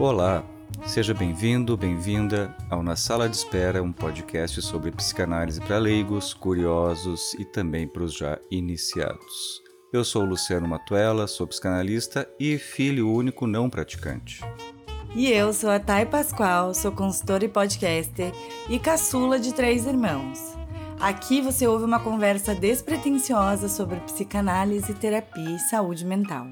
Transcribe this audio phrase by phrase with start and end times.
[0.00, 0.44] Olá,
[0.86, 7.34] seja bem-vindo, bem-vinda ao Na Sala de Espera, um podcast sobre psicanálise para leigos, curiosos
[7.34, 9.60] e também para os já iniciados.
[9.92, 14.40] Eu sou Luciano Matuela, sou psicanalista e filho único não praticante.
[15.16, 18.32] E eu sou a Thay Pascoal, sou consultora e podcaster
[18.70, 20.38] e caçula de três irmãos.
[21.00, 26.46] Aqui você ouve uma conversa despretensiosa sobre psicanálise, terapia e saúde mental.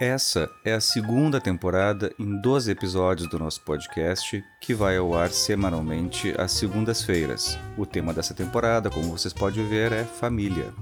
[0.00, 5.28] Essa é a segunda temporada em 12 episódios do nosso podcast, que vai ao ar
[5.28, 7.58] semanalmente às segundas-feiras.
[7.76, 10.72] O tema dessa temporada, como vocês podem ver, é família.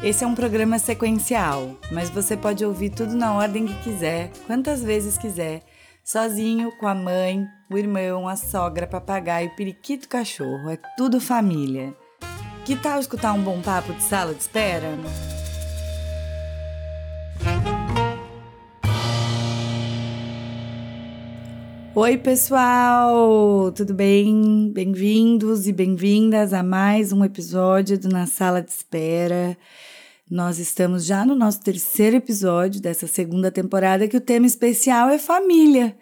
[0.00, 4.84] Esse é um programa sequencial, mas você pode ouvir tudo na ordem que quiser, quantas
[4.84, 5.62] vezes quiser,
[6.04, 10.70] sozinho, com a mãe, o irmão, a sogra, papagaio, periquito, cachorro.
[10.70, 11.92] É tudo família.
[12.64, 14.96] Que tal escutar um bom papo de sala de espera?
[21.92, 23.72] Oi, pessoal!
[23.72, 24.70] Tudo bem?
[24.72, 29.58] Bem-vindos e bem-vindas a mais um episódio do Na Sala de Espera.
[30.30, 35.18] Nós estamos já no nosso terceiro episódio dessa segunda temporada, que o tema especial é
[35.18, 35.96] família.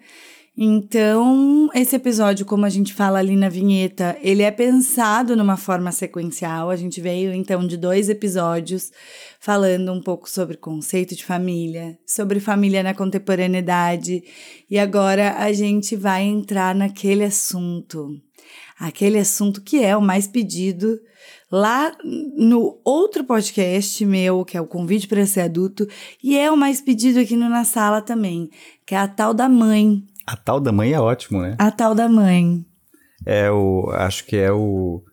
[0.61, 5.89] Então, esse episódio, como a gente fala ali na vinheta, ele é pensado numa forma
[5.89, 6.69] sequencial.
[6.69, 8.91] A gente veio então de dois episódios
[9.39, 14.21] falando um pouco sobre conceito de família, sobre família na contemporaneidade,
[14.69, 18.19] e agora a gente vai entrar naquele assunto.
[18.77, 20.99] Aquele assunto que é o mais pedido
[21.49, 21.95] lá
[22.37, 25.87] no outro podcast meu, que é o Convite para Ser Adulto,
[26.21, 28.49] e é o mais pedido aqui no Na Sala também,
[28.85, 30.03] que é a tal da mãe.
[30.29, 31.55] A tal da mãe é ótimo, né?
[31.57, 32.63] A tal da mãe.
[33.25, 33.89] É o.
[33.93, 35.03] Acho que é o.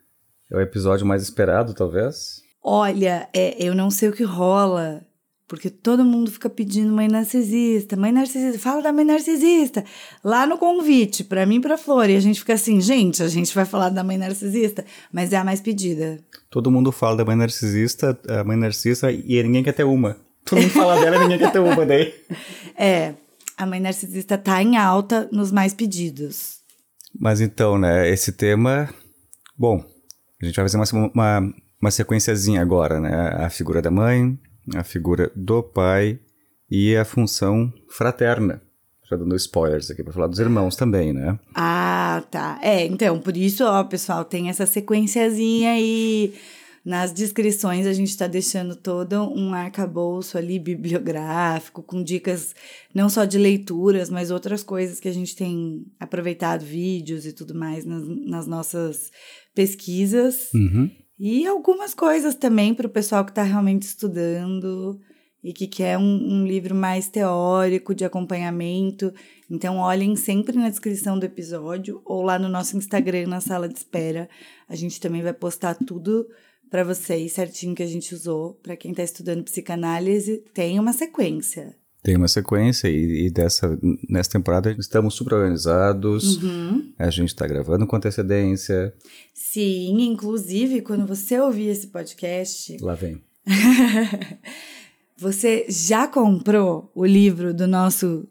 [0.53, 2.43] É o episódio mais esperado, talvez.
[2.63, 5.01] Olha, é, eu não sei o que rola.
[5.49, 9.85] Porque todo mundo fica pedindo mãe narcisista, mãe narcisista, fala da mãe narcisista.
[10.23, 12.11] Lá no convite, para mim e pra Flor.
[12.11, 15.37] E a gente fica assim, gente, a gente vai falar da mãe narcisista, mas é
[15.37, 16.19] a mais pedida.
[16.51, 20.19] Todo mundo fala da mãe narcisista, a mãe narcisista, e ninguém quer ter uma.
[20.45, 22.13] Todo mundo fala dela e ninguém quer ter uma daí.
[22.79, 23.15] É,
[23.57, 26.61] a mãe narcisista tá em alta nos mais pedidos.
[27.19, 28.89] Mas então, né, esse tema.
[29.57, 29.83] Bom,
[30.41, 33.15] a gente vai fazer uma, uma, uma sequenciazinha agora, né?
[33.39, 34.39] A figura da mãe,
[34.75, 36.19] a figura do pai
[36.71, 38.61] e a função fraterna.
[39.09, 41.39] Já dando spoilers aqui para falar dos irmãos também, né?
[41.55, 42.59] Ah, tá.
[42.61, 46.35] É, então, por isso, ó, pessoal, tem essa sequenciazinha aí.
[46.87, 52.55] Nas descrições a gente está deixando todo um arcabouço ali bibliográfico, com dicas
[52.95, 57.57] não só de leituras, mas outras coisas que a gente tem aproveitado, vídeos e tudo
[57.57, 59.11] mais nas, nas nossas
[59.53, 60.53] pesquisas.
[60.55, 60.89] Uhum.
[61.19, 65.01] E algumas coisas também para o pessoal que está realmente estudando
[65.43, 69.13] e que quer um, um, livro mais teórico, de acompanhamento.
[69.51, 73.77] Então, olhem sempre na descrição do episódio ou lá no nosso Instagram, na sala de
[73.77, 74.29] espera.
[74.69, 76.29] A gente também vai postar tudo
[76.71, 78.55] para vocês certinho que a gente usou.
[78.63, 81.75] Para quem está estudando psicanálise, tem uma sequência.
[82.03, 83.77] Tem uma sequência e, e dessa
[84.09, 86.37] nessa temporada estamos super organizados.
[86.37, 86.93] Uhum.
[86.99, 88.95] A gente está gravando com antecedência.
[89.35, 92.77] Sim, inclusive quando você ouvir esse podcast.
[92.81, 93.21] Lá vem.
[95.19, 98.29] você já comprou o livro do nosso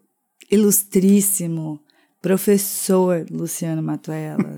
[0.49, 1.81] ilustríssimo
[2.25, 4.55] professor Luciano Matuela?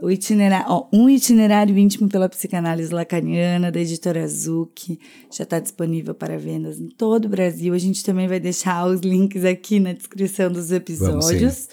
[0.00, 5.00] O itinerário, ó, um itinerário íntimo pela psicanálise lacaniana da editora Zuc
[5.32, 7.74] já está disponível para vendas em todo o Brasil.
[7.74, 11.68] A gente também vai deixar os links aqui na descrição dos episódios.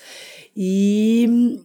[0.56, 1.60] E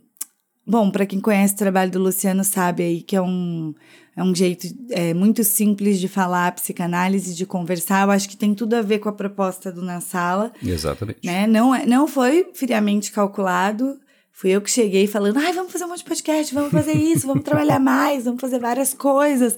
[0.69, 3.75] bom, para quem conhece o trabalho do Luciano sabe aí que é um
[4.19, 8.05] é um jeito é, muito simples de falar psicanálise, de conversar.
[8.05, 10.53] Eu acho que tem tudo a ver com a proposta do Na Sala.
[10.61, 11.21] Exatamente.
[11.25, 11.47] Né?
[11.47, 13.97] Não, é, não foi friamente calculado.
[14.33, 17.29] Fui eu que cheguei falando, ai, vamos fazer um monte de podcast, vamos fazer isso,
[17.29, 19.57] vamos trabalhar mais, vamos fazer várias coisas.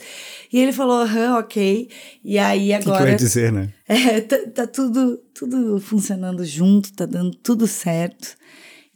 [0.53, 1.88] E ele falou, aham, ok.
[2.22, 2.91] E aí agora.
[2.91, 3.71] O que, que vai dizer, né?
[3.89, 8.36] É, tá, tá, tudo, tudo funcionando junto, tá dando tudo certo.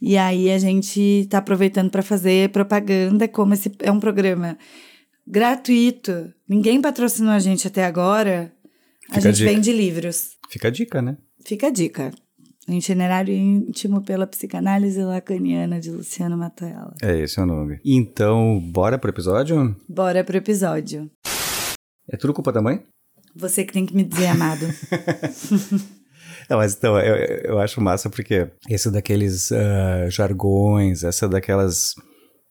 [0.01, 4.57] E aí a gente tá aproveitando para fazer propaganda, como esse é um programa
[5.27, 8.51] gratuito, ninguém patrocinou a gente até agora.
[9.07, 10.31] Fica a gente a vende livros.
[10.49, 11.17] Fica a dica, né?
[11.45, 12.11] Fica a dica.
[12.67, 16.95] Itinerário íntimo pela psicanálise lacaniana de Luciano Mataella.
[17.01, 17.79] É esse é o nome.
[17.85, 19.75] Então, bora pro episódio?
[19.87, 21.09] Bora pro episódio.
[22.09, 22.83] É tudo culpa da mãe?
[23.35, 24.65] Você que tem que me dizer, amado.
[26.49, 31.95] Não, mas então, eu, eu acho massa porque esse daqueles uh, jargões, essa daquelas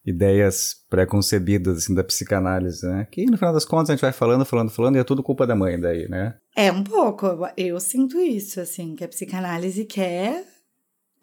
[0.06, 3.06] ideias pré-concebidas assim, da psicanálise, né?
[3.10, 5.46] Que no final das contas a gente vai falando, falando, falando e é tudo culpa
[5.46, 6.34] da mãe daí, né?
[6.54, 7.26] É um pouco,
[7.56, 10.44] eu sinto isso, assim, que a psicanálise quer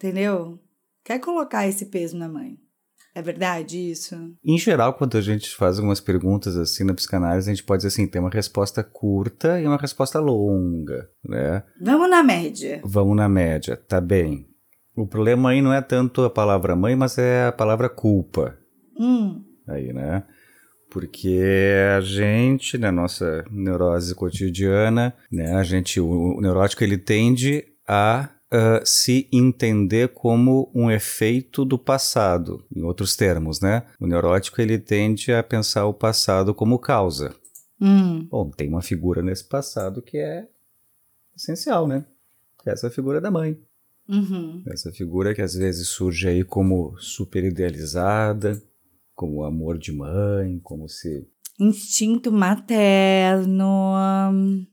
[0.02, 0.58] entendeu?
[1.04, 2.58] Quer colocar esse peso na mãe.
[3.14, 4.16] É verdade isso?
[4.44, 7.88] Em geral, quando a gente faz algumas perguntas assim na psicanálise, a gente pode dizer
[7.88, 11.62] assim, tem uma resposta curta e uma resposta longa, né?
[11.80, 12.80] Vamos na média.
[12.84, 14.46] Vamos na média, tá bem.
[14.96, 18.56] O problema aí não é tanto a palavra mãe, mas é a palavra culpa.
[18.98, 19.42] Hum.
[19.66, 20.22] Aí, né?
[20.90, 21.40] Porque
[21.96, 28.28] a gente, na nossa neurose cotidiana, né, a gente, o, o neurótico ele tende a
[28.52, 33.84] uh, se entender como um efeito do passado, em outros termos, né?
[33.98, 37.34] O neurótico ele tende a pensar o passado como causa.
[37.80, 38.26] Hum.
[38.30, 40.46] Bom, tem uma figura nesse passado que é
[41.36, 42.04] essencial, né?
[42.64, 43.58] É essa figura da mãe.
[44.08, 44.62] Uhum.
[44.66, 48.62] Essa figura que às vezes surge aí como super idealizada,
[49.14, 51.26] como amor de mãe, como se.
[51.58, 53.94] Instinto materno.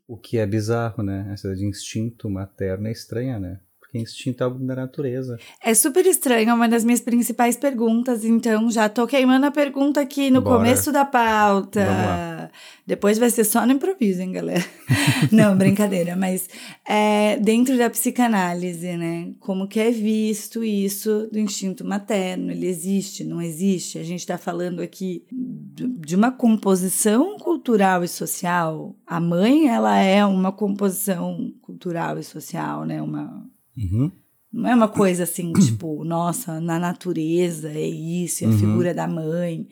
[0.08, 1.30] O que é bizarro, né?
[1.32, 3.60] Essa de instinto materno é estranha, né?
[3.89, 5.39] Porque instinto é algo da natureza.
[5.63, 10.00] É super estranho, é uma das minhas principais perguntas, então já tô queimando a pergunta
[10.00, 10.57] aqui no Bora.
[10.57, 12.51] começo da pauta.
[12.86, 14.63] Depois vai ser só no improviso, hein, galera?
[15.31, 16.47] Não, brincadeira, mas
[16.88, 19.31] é, dentro da psicanálise, né?
[19.39, 22.51] Como que é visto isso do instinto materno?
[22.51, 23.97] Ele existe, não existe?
[23.97, 28.95] A gente tá falando aqui de uma composição cultural e social.
[29.06, 33.01] A mãe, ela é uma composição cultural e social, né?
[33.01, 33.50] Uma
[33.80, 34.12] Uhum.
[34.52, 38.58] não é uma coisa assim, tipo, nossa, na natureza é isso, é a Uhum.
[38.58, 39.68] figura da mãe.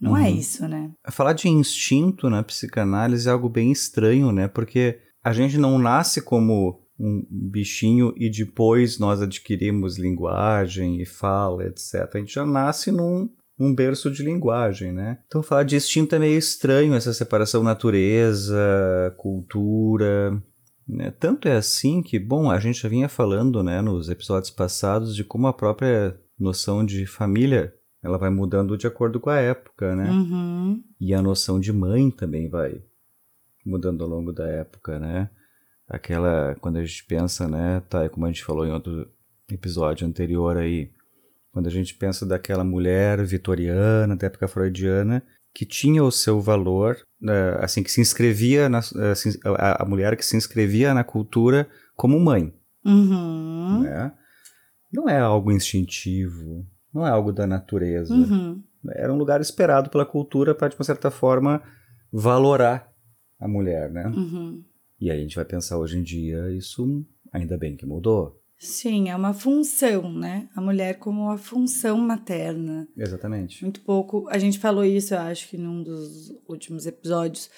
[0.00, 0.90] Não é isso, né?
[1.12, 4.48] Falar de instinto na psicanálise é algo bem estranho, né?
[4.48, 11.64] Porque a gente não nasce como um bichinho e depois nós adquirimos linguagem e fala,
[11.66, 12.08] etc.
[12.14, 13.28] A gente já nasce num
[13.58, 15.18] um berço de linguagem, né?
[15.28, 20.42] Então falar de instinto é meio estranho, essa separação natureza, cultura, né?
[21.18, 25.24] Tanto é assim que, bom, a gente já vinha falando, né, nos episódios passados de
[25.24, 30.10] como a própria noção de família ela vai mudando de acordo com a época, né?
[30.10, 30.82] Uhum.
[31.00, 32.82] E a noção de mãe também vai
[33.64, 35.30] mudando ao longo da época, né?
[35.88, 39.08] Aquela, quando a gente pensa, né, tá, como a gente falou em outro
[39.48, 40.90] episódio anterior aí,
[41.52, 45.22] quando a gente pensa daquela mulher vitoriana, da época freudiana,
[45.54, 48.80] que tinha o seu valor, né, assim, que se inscrevia, na,
[49.58, 52.52] a, a mulher que se inscrevia na cultura como mãe,
[52.84, 53.82] Uhum.
[53.82, 54.12] né?
[54.92, 58.12] Não é algo instintivo, não é algo da natureza.
[58.12, 58.62] Uhum.
[58.90, 61.62] Era um lugar esperado pela cultura para, de uma certa forma,
[62.12, 62.90] valorar
[63.38, 64.06] a mulher, né?
[64.08, 64.62] Uhum.
[65.00, 68.41] E aí a gente vai pensar hoje em dia, isso ainda bem que mudou.
[68.62, 70.48] Sim, é uma função, né?
[70.54, 72.86] A mulher como uma função materna.
[72.96, 73.60] Exatamente.
[73.64, 74.28] Muito pouco.
[74.30, 77.50] A gente falou isso, eu acho que num dos últimos episódios.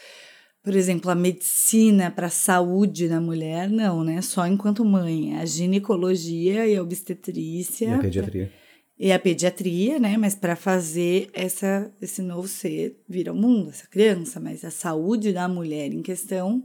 [0.62, 4.22] Por exemplo, a medicina para a saúde da mulher, não, né?
[4.22, 5.36] Só enquanto mãe.
[5.36, 7.86] A ginecologia e a obstetrícia.
[7.86, 8.52] E a pediatria.
[8.98, 10.16] E a pediatria, né?
[10.16, 14.40] Mas para fazer essa, esse novo ser vir ao mundo, essa criança.
[14.40, 16.64] Mas a saúde da mulher em questão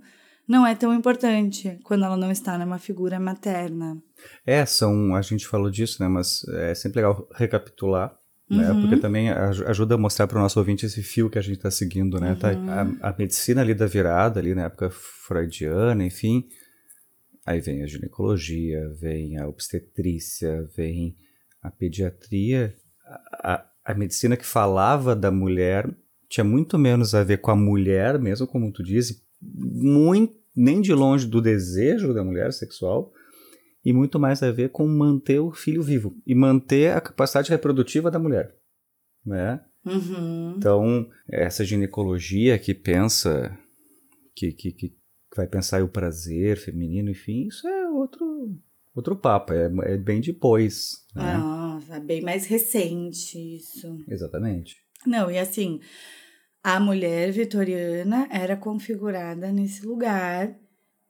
[0.50, 4.02] não é tão importante quando ela não está numa figura materna.
[4.46, 6.10] É, são, a gente falou disso, né?
[6.10, 8.18] Mas é sempre legal recapitular,
[8.50, 8.72] né?
[8.72, 8.82] Uhum.
[8.82, 11.58] Porque também aj- ajuda a mostrar para o nosso ouvinte esse fio que a gente
[11.58, 12.34] está seguindo, né?
[12.36, 12.98] Tá, Uhum.
[13.02, 16.48] a, a medicina ali da virada, ali na época freudiana, enfim.
[17.46, 21.16] Aí vem a ginecologia, vem a obstetrícia, vem
[21.62, 22.76] a pediatria.
[23.06, 25.90] A, a, a medicina que falava da mulher
[26.28, 30.94] tinha muito menos a ver com a mulher, mesmo como tu diz, muito, nem de
[30.94, 33.14] longe do desejo da mulher sexual,
[33.84, 38.12] e muito mais a ver com manter o filho vivo e manter a capacidade reprodutiva
[38.12, 38.54] da mulher,
[39.26, 39.62] né?
[39.86, 40.56] Uhum.
[40.58, 43.58] Então, essa ginecologia que pensa,
[44.36, 44.98] que, que, que
[45.34, 48.54] vai pensar o prazer feminino, enfim, isso é outro,
[48.94, 51.38] outro papo, é, é bem depois, né?
[51.38, 53.98] Nossa, é bem mais recente isso.
[54.10, 54.76] Exatamente.
[55.06, 55.80] Não, e assim,
[56.64, 60.54] a mulher vitoriana era configurada nesse lugar,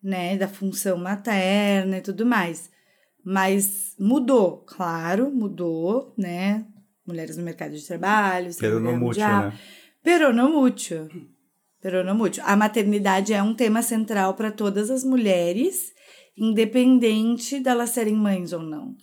[0.02, 2.70] né, da função materna e tudo mais.
[3.24, 6.66] Mas mudou, claro, mudou, né?
[7.06, 9.54] Mulheres no mercado de trabalho, Peronomútil, né?
[10.04, 11.10] Peronomútil.
[11.82, 12.44] Peronomútil.
[12.46, 15.92] A maternidade é um tema central para todas as mulheres,
[16.38, 18.96] independente delas serem mães ou não.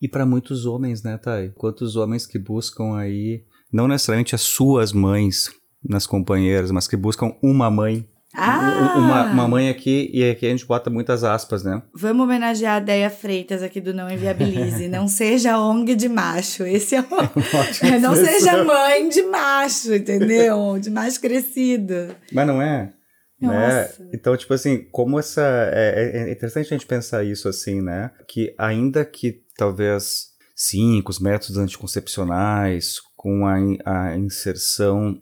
[0.00, 1.50] E para muitos homens, né, Thay?
[1.50, 5.48] Quantos homens que buscam aí, não necessariamente as suas mães
[5.84, 8.06] nas companheiras, mas que buscam uma mãe.
[8.34, 8.94] Ah!
[8.96, 11.82] Uma, uma mãe aqui, e aqui a gente bota muitas aspas, né?
[11.94, 14.88] Vamos homenagear a Deia Freitas aqui do Não Inviabilize.
[14.88, 16.64] Não seja ONG de macho.
[16.64, 17.04] Esse é o...
[17.04, 18.64] Ótima Não seja expressão.
[18.64, 20.78] mãe de macho, entendeu?
[20.78, 22.16] De macho crescido.
[22.32, 22.90] Mas não é?
[23.38, 23.88] Né?
[24.14, 25.42] Então, tipo assim, como essa.
[25.72, 28.12] É, é interessante a gente pensar isso assim, né?
[28.28, 35.20] Que ainda que talvez, sim, com os métodos anticoncepcionais, com a, a inserção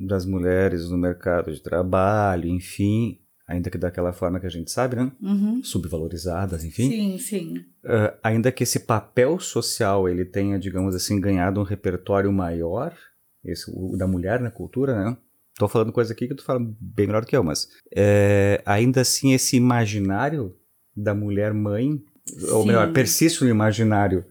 [0.00, 4.96] das mulheres no mercado de trabalho, enfim, ainda que daquela forma que a gente sabe,
[4.96, 5.12] né?
[5.20, 5.62] Uhum.
[5.62, 6.88] Subvalorizadas, enfim.
[6.88, 7.56] Sim, sim.
[7.84, 12.96] Uh, ainda que esse papel social ele tenha, digamos assim, ganhado um repertório maior,
[13.44, 15.16] esse, o da mulher na cultura, né?
[15.58, 19.02] Tô falando coisa aqui que tu fala bem melhor do que eu, mas é, ainda
[19.02, 20.56] assim esse imaginário
[20.96, 22.50] da mulher mãe, Sim.
[22.50, 24.24] ou melhor, persiste no imaginário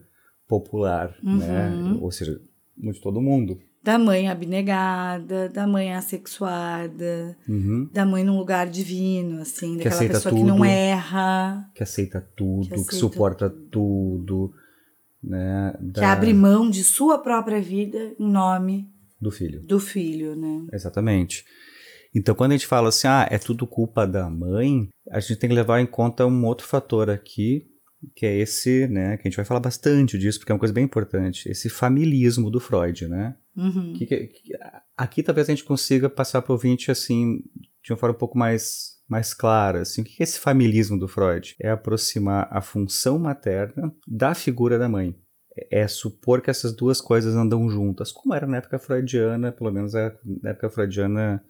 [0.48, 1.70] popular, né?
[1.70, 1.94] uhum.
[1.94, 2.00] né?
[2.02, 2.42] Ou seja,
[2.78, 7.90] de todo mundo da mãe abnegada, da mãe assexuada, uhum.
[7.92, 11.70] da mãe num lugar divino, assim, que daquela pessoa tudo, que não erra.
[11.74, 14.54] Que aceita tudo, que, aceita que suporta tudo.
[15.22, 16.02] Né, da...
[16.02, 19.62] Que abre mão de sua própria vida em nome do filho.
[19.62, 20.66] Do filho, né?
[20.72, 21.44] Exatamente.
[22.16, 25.50] Então, quando a gente fala assim, ah, é tudo culpa da mãe, a gente tem
[25.50, 27.69] que levar em conta um outro fator aqui,
[28.16, 30.74] que é esse, né, que a gente vai falar bastante disso, porque é uma coisa
[30.74, 33.36] bem importante, esse familismo do Freud, né?
[33.56, 33.94] Uhum.
[33.94, 34.30] Que, que,
[34.96, 37.44] aqui talvez a gente consiga passar para o ouvinte, assim,
[37.84, 41.08] de uma forma um pouco mais, mais clara, assim, o que é esse familismo do
[41.08, 41.56] Freud?
[41.60, 45.16] É aproximar a função materna da figura da mãe.
[45.58, 49.72] É, é supor que essas duas coisas andam juntas, como era na época freudiana, pelo
[49.72, 51.44] menos na época freudiana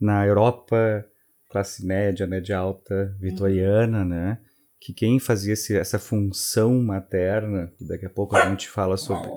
[0.00, 1.04] na Europa,
[1.50, 4.08] classe média, média alta, vitoriana, uhum.
[4.08, 4.38] né?
[4.84, 9.30] Que quem fazia esse, essa função materna, que daqui a pouco a gente fala sobre.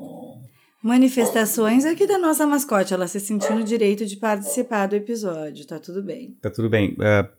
[0.83, 5.79] Manifestações aqui da nossa mascote, ela se sentiu no direito de participar do episódio, tá
[5.79, 6.35] tudo bem.
[6.41, 6.93] Tá tudo bem.
[6.93, 7.29] Uh,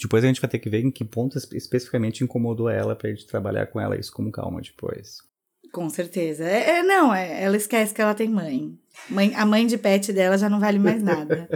[0.00, 3.26] depois a gente vai ter que ver em que ponto especificamente incomodou ela pra gente
[3.26, 5.18] trabalhar com ela isso com calma depois.
[5.72, 6.44] Com certeza.
[6.44, 8.72] É, é, não, é, ela esquece que ela tem mãe.
[9.08, 9.32] mãe.
[9.34, 11.48] A mãe de pet dela já não vale mais nada.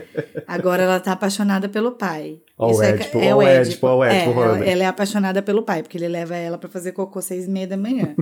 [0.46, 2.40] Agora ela tá apaixonada pelo pai.
[2.58, 4.40] Ó o é, é o Édipo, ó o Édipo.
[4.40, 7.46] É, ela, ela, é apaixonada pelo pai, porque ele leva ela para fazer cocô seis
[7.46, 8.14] e meia da manhã.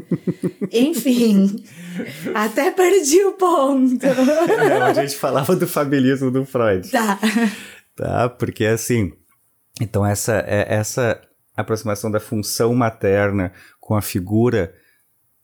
[0.72, 1.64] Enfim,
[2.34, 4.04] até perdi o ponto.
[4.04, 6.88] É, a gente falava do familismo do Freud.
[6.90, 7.18] Tá.
[7.96, 9.12] Tá, porque assim...
[9.80, 11.20] Então essa, é, essa
[11.56, 14.72] aproximação da função materna com a figura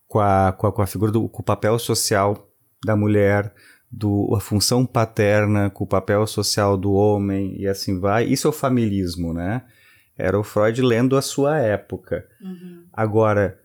[0.06, 2.48] com a, com a, com a figura do com o papel social
[2.84, 3.52] da mulher,
[3.90, 8.24] do, a função paterna com o papel social do homem e assim vai.
[8.24, 9.64] Isso é o familismo, né?
[10.16, 12.26] Era o Freud lendo a sua época.
[12.40, 12.84] Uhum.
[12.92, 13.58] Agora,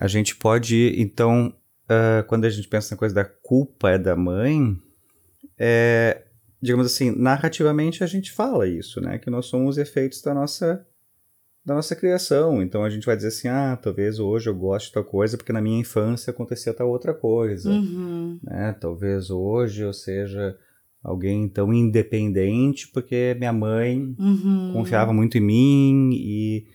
[0.00, 4.16] a gente pode, então, uh, quando a gente pensa na coisa da culpa é da
[4.16, 4.76] mãe,
[5.56, 6.24] é,
[6.60, 9.18] digamos assim, narrativamente a gente fala isso, né?
[9.18, 10.84] Que nós somos efeitos da nossa
[11.64, 12.62] da nossa criação.
[12.62, 15.52] Então a gente vai dizer assim, ah, talvez hoje eu goste de tal coisa porque
[15.52, 17.70] na minha infância acontecia tal outra coisa.
[17.70, 18.38] Uhum.
[18.42, 18.76] Né?
[18.78, 20.56] Talvez hoje eu seja
[21.02, 24.72] alguém tão independente porque minha mãe uhum.
[24.74, 26.66] confiava muito em mim e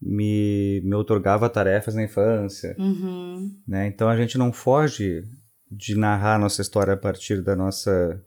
[0.00, 2.74] me, me otorgava tarefas na infância.
[2.78, 3.54] Uhum.
[3.68, 3.88] Né?
[3.88, 5.22] Então a gente não foge
[5.70, 8.22] de narrar nossa história a partir da nossa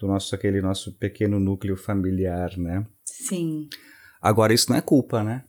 [0.00, 2.86] do nosso aquele nosso pequeno núcleo familiar, né?
[3.04, 3.68] Sim.
[4.22, 5.44] Agora isso não é culpa, né?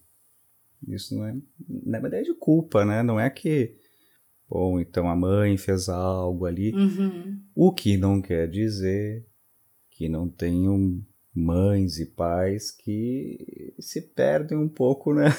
[0.88, 1.34] Isso não é,
[1.68, 3.04] não é uma ideia de culpa, né?
[3.04, 3.76] Não é que,
[4.50, 6.74] bom, então a mãe fez algo ali.
[6.74, 7.40] Uhum.
[7.54, 9.26] O que não quer dizer
[9.92, 11.04] que não tenham
[11.36, 15.30] mães e pais que se perdem um pouco né?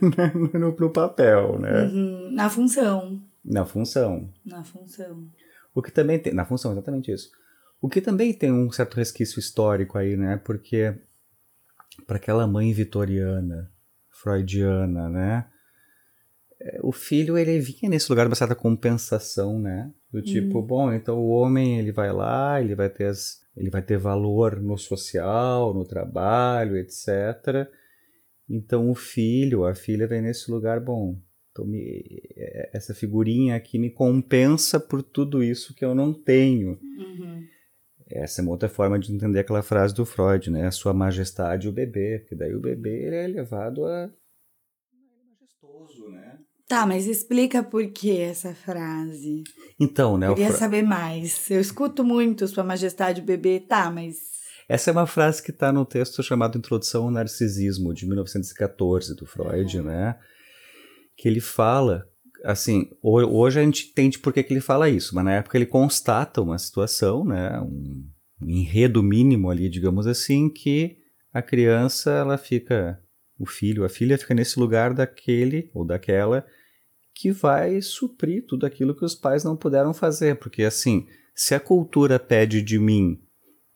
[0.54, 1.84] no, no, papel, né?
[1.84, 2.30] Uhum.
[2.32, 3.22] Na função.
[3.44, 4.30] Na função.
[4.44, 5.28] Na função.
[5.74, 6.32] O que também tem.
[6.32, 7.30] Na função, exatamente isso.
[7.80, 10.36] O que também tem um certo resquício histórico aí, né?
[10.36, 10.94] Porque
[12.06, 13.70] para aquela mãe vitoriana
[14.22, 15.46] freudiana, né?
[16.60, 19.90] É, o filho ele vinha nesse lugar de uma certa compensação, né?
[20.12, 20.66] Do tipo, uhum.
[20.66, 24.60] bom, então o homem ele vai lá, ele vai ter as, ele vai ter valor
[24.60, 27.68] no social, no trabalho, etc.
[28.48, 31.16] Então o filho, a filha vem nesse lugar, bom,
[31.50, 32.02] então me,
[32.36, 36.78] é, essa figurinha aqui me compensa por tudo isso que eu não tenho.
[36.80, 37.44] Uhum.
[38.10, 40.66] Essa é uma outra forma de entender aquela frase do Freud, né?
[40.66, 44.10] A sua majestade o bebê, porque daí o bebê ele é levado a
[45.40, 46.38] majestoso, né?
[46.66, 49.44] Tá, mas explica por que essa frase.
[49.78, 50.28] Então, né?
[50.28, 51.50] Eu queria saber mais.
[51.50, 54.30] Eu escuto muito sua majestade o bebê, tá, mas
[54.70, 59.26] essa é uma frase que está no texto chamado Introdução ao Narcisismo, de 1914, do
[59.26, 59.84] Freud, uhum.
[59.84, 60.16] né?
[61.16, 62.08] Que ele fala
[62.44, 65.66] assim, hoje a gente entende por que, que ele fala isso, mas na época ele
[65.66, 68.08] constata uma situação, né, um,
[68.42, 70.98] enredo mínimo ali, digamos assim, que
[71.32, 73.00] a criança, ela fica,
[73.38, 76.44] o filho, a filha fica nesse lugar daquele ou daquela
[77.14, 81.60] que vai suprir tudo aquilo que os pais não puderam fazer, porque assim, se a
[81.60, 83.20] cultura pede de mim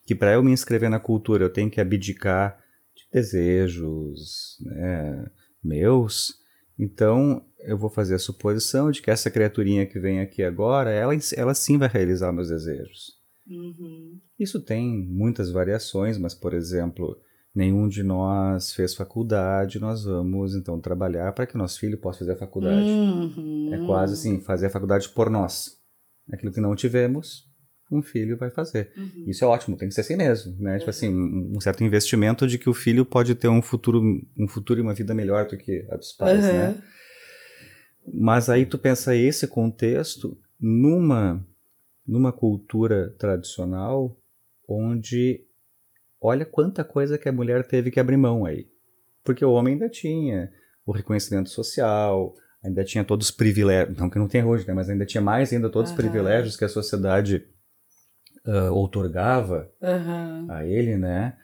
[0.07, 2.59] que para eu me inscrever na cultura eu tenho que abdicar
[2.95, 5.27] de desejos, né,
[5.63, 6.43] meus,
[6.79, 11.13] Então, eu vou fazer a suposição de que essa criaturinha que vem aqui agora, ela,
[11.37, 13.13] ela sim vai realizar meus desejos.
[13.49, 14.19] Uhum.
[14.39, 17.17] Isso tem muitas variações, mas, por exemplo,
[17.55, 22.33] nenhum de nós fez faculdade, nós vamos então trabalhar para que nosso filho possa fazer
[22.33, 22.89] a faculdade.
[22.89, 23.71] Uhum.
[23.73, 25.73] É quase assim, fazer a faculdade por nós.
[26.33, 27.45] Aquilo que não tivemos,
[27.93, 28.91] um filho vai fazer.
[28.97, 29.25] Uhum.
[29.29, 30.79] Isso é ótimo, tem que ser assim mesmo, né?
[30.79, 34.03] Tipo assim, um certo investimento de que o filho pode ter um futuro,
[34.39, 36.53] um futuro e uma vida melhor do que a dos pais, Uhum.
[36.53, 36.83] né?
[38.13, 41.45] Mas aí tu pensa esse contexto numa
[42.07, 44.15] numa cultura tradicional
[44.69, 45.41] onde
[46.21, 48.67] olha quanta coisa que a mulher teve que abrir mão aí.
[49.25, 50.53] Porque o homem ainda tinha
[50.85, 54.91] o reconhecimento social, ainda tinha todos os privilégios, não que não tem hoje, né, mas
[54.91, 56.03] ainda tinha mais ainda todos os Aham.
[56.09, 57.47] privilégios que a sociedade
[58.47, 60.47] ah, outorgava Uhum.
[60.51, 61.37] a ele, né?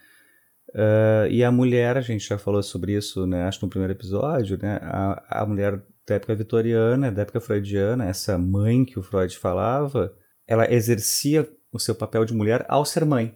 [0.75, 3.45] Ah, e a mulher, a gente já falou sobre isso, né?
[3.45, 4.79] Acho no primeiro episódio, né?
[4.83, 10.13] A, a mulher da época vitoriana, da época freudiana, essa mãe que o Freud falava,
[10.47, 13.35] ela exercia o seu papel de mulher ao ser mãe.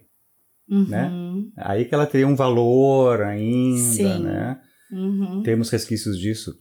[0.69, 1.09] né?
[1.09, 1.51] Uhum.
[1.57, 4.19] Aí que ela teria um valor ainda, Sim.
[4.23, 4.59] né?
[4.91, 5.41] Uhum.
[5.43, 6.53] Temos resquícios disso?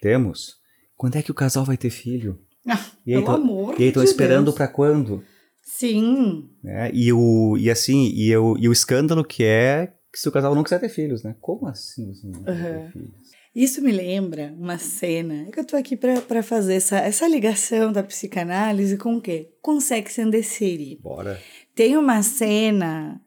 [0.00, 0.56] Temos.
[0.96, 2.38] Quando é que o casal vai ter filho?
[2.66, 5.22] Ah, E aí Pelo tão- amor e aí estão de esperando pra quando?
[5.62, 6.50] Sim.
[6.62, 6.90] né?
[6.92, 10.54] E o e assim e, o, e o escândalo que é que se o casal
[10.54, 11.36] não quiser ter filhos, né?
[11.40, 12.44] Como assim você não Uhum.
[12.44, 13.19] ter filhos?
[13.54, 15.46] Isso me lembra uma cena.
[15.52, 19.48] Que eu tô aqui pra, pra fazer essa, essa ligação da psicanálise com o quê?
[19.60, 20.98] Com Sex and the City.
[21.02, 21.40] Bora.
[21.74, 23.20] Tem uma cena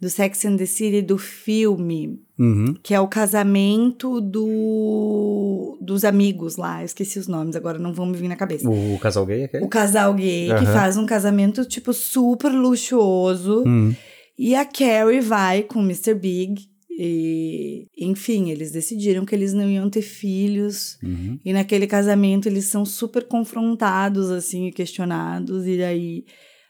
[0.00, 2.74] do Sex and the City do filme Uhum.
[2.82, 6.84] que é o casamento do, dos amigos lá.
[6.84, 8.68] Esqueci os nomes, agora não vão me vir na cabeça.
[8.68, 9.64] O casal gay é aquele?
[9.64, 10.72] O casal gay que Aham.
[10.74, 13.64] faz um casamento, tipo, super luxuoso.
[13.66, 13.94] Hum.
[14.38, 16.14] E a Carrie vai com o Mr.
[16.14, 16.68] Big.
[16.98, 20.98] E, enfim, eles decidiram que eles não iam ter filhos.
[21.02, 21.38] Uhum.
[21.44, 25.66] E naquele casamento eles são super confrontados, assim, e questionados.
[25.66, 26.24] E aí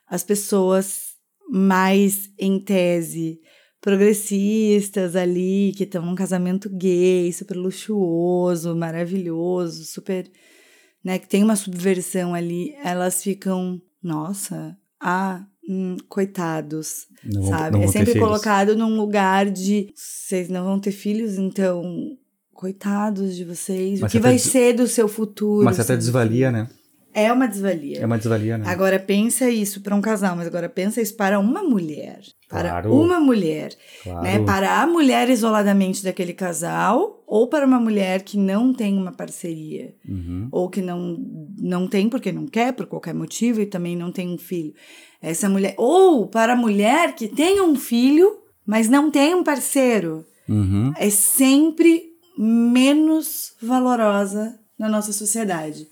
[0.08, 1.14] as pessoas
[1.48, 3.40] mais em tese
[3.80, 10.28] progressistas ali, que estão num casamento gay, super luxuoso, maravilhoso, super.
[11.04, 17.76] né, que tem uma subversão ali, elas ficam, nossa, ah, hum, coitados, Não vão- sabe?
[17.78, 18.26] não é sempre filhos.
[18.26, 22.16] colocado num lugar de vocês não vão ter filhos, então
[22.52, 24.00] coitados de vocês.
[24.00, 25.64] Mas o que vai des- ser do seu futuro?
[25.64, 26.68] Mas você até desvalia, né?
[27.18, 27.98] É uma desvalia.
[28.00, 28.64] É uma desvalia, né?
[28.68, 32.20] Agora pensa isso para um casal, mas agora pensa isso para uma mulher.
[32.48, 32.92] Para Claro.
[32.94, 34.22] uma mulher, claro.
[34.22, 34.38] né?
[34.44, 39.94] Para a mulher isoladamente daquele casal ou para uma mulher que não tem uma parceria
[40.08, 40.46] Uhum.
[40.52, 41.16] ou que não
[41.58, 44.74] não tem porque não quer por qualquer motivo e também não tem um filho.
[45.20, 48.30] Essa mulher ou para a mulher que tem um filho,
[48.64, 50.92] mas não tem um parceiro, Uhum.
[50.96, 52.04] é sempre
[52.38, 55.88] menos valorosa na nossa sociedade,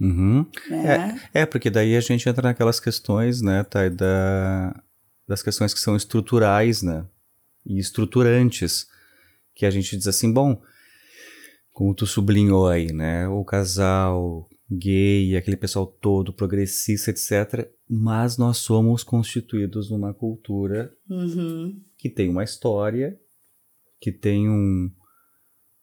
[0.00, 0.46] Uhum.
[0.68, 1.20] né?
[1.32, 4.82] É, porque daí a gente entra naquelas questões, né, Thay, da,
[5.26, 7.06] das questões que são estruturais, né,
[7.64, 8.86] e estruturantes,
[9.54, 10.60] que a gente diz assim, bom,
[11.72, 18.58] como tu sublinhou aí, né, o casal gay, aquele pessoal todo progressista, etc., mas nós
[18.58, 21.80] somos constituídos numa cultura Uhum.
[21.96, 23.18] que tem uma história,
[24.00, 24.90] que tem um,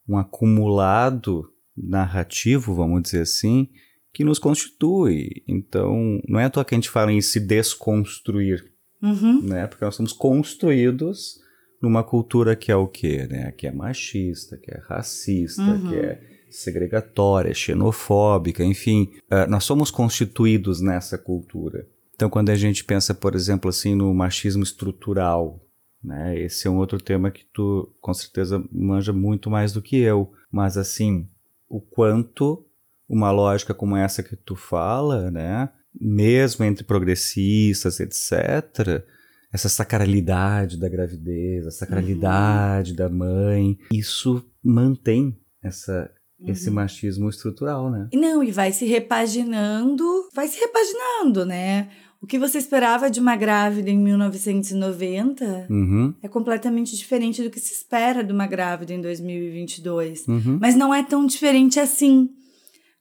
[0.07, 3.69] um acumulado narrativo, vamos dizer assim,
[4.13, 5.43] que nos constitui.
[5.47, 8.63] Então, não é à toa que a gente fala em se desconstruir,
[9.01, 9.41] Uhum.
[9.41, 9.67] né?
[9.67, 11.41] Porque nós somos construídos
[11.81, 13.51] numa cultura que é o quê, né?
[13.51, 15.89] Que é machista, que é racista, Uhum.
[15.89, 19.09] que é segregatória, xenofóbica, enfim.
[19.29, 21.87] ah, nós somos constituídos nessa cultura.
[22.15, 25.59] Então, quando a gente pensa, por exemplo, assim, no machismo estrutural,
[26.03, 26.39] né?
[26.39, 30.31] Esse é um outro tema que tu, com certeza, manja muito mais do que eu.
[30.51, 31.27] Mas, assim,
[31.67, 32.63] o quanto
[33.07, 35.69] uma lógica como essa que tu fala, né?
[35.99, 39.03] Mesmo entre progressistas, etc.,
[39.51, 46.09] essa sacralidade da gravidez, a sacralidade da mãe, isso mantém essa,
[46.47, 48.09] esse machismo estrutural, né?
[48.13, 51.89] Não, e vai se repaginando, vai se repaginando, né?
[52.19, 57.59] O que você esperava de uma grávida em 1990 Uhum, é completamente diferente do que
[57.59, 60.27] se espera de uma grávida em 2022.
[60.27, 62.29] uhum, Mas não é tão diferente assim.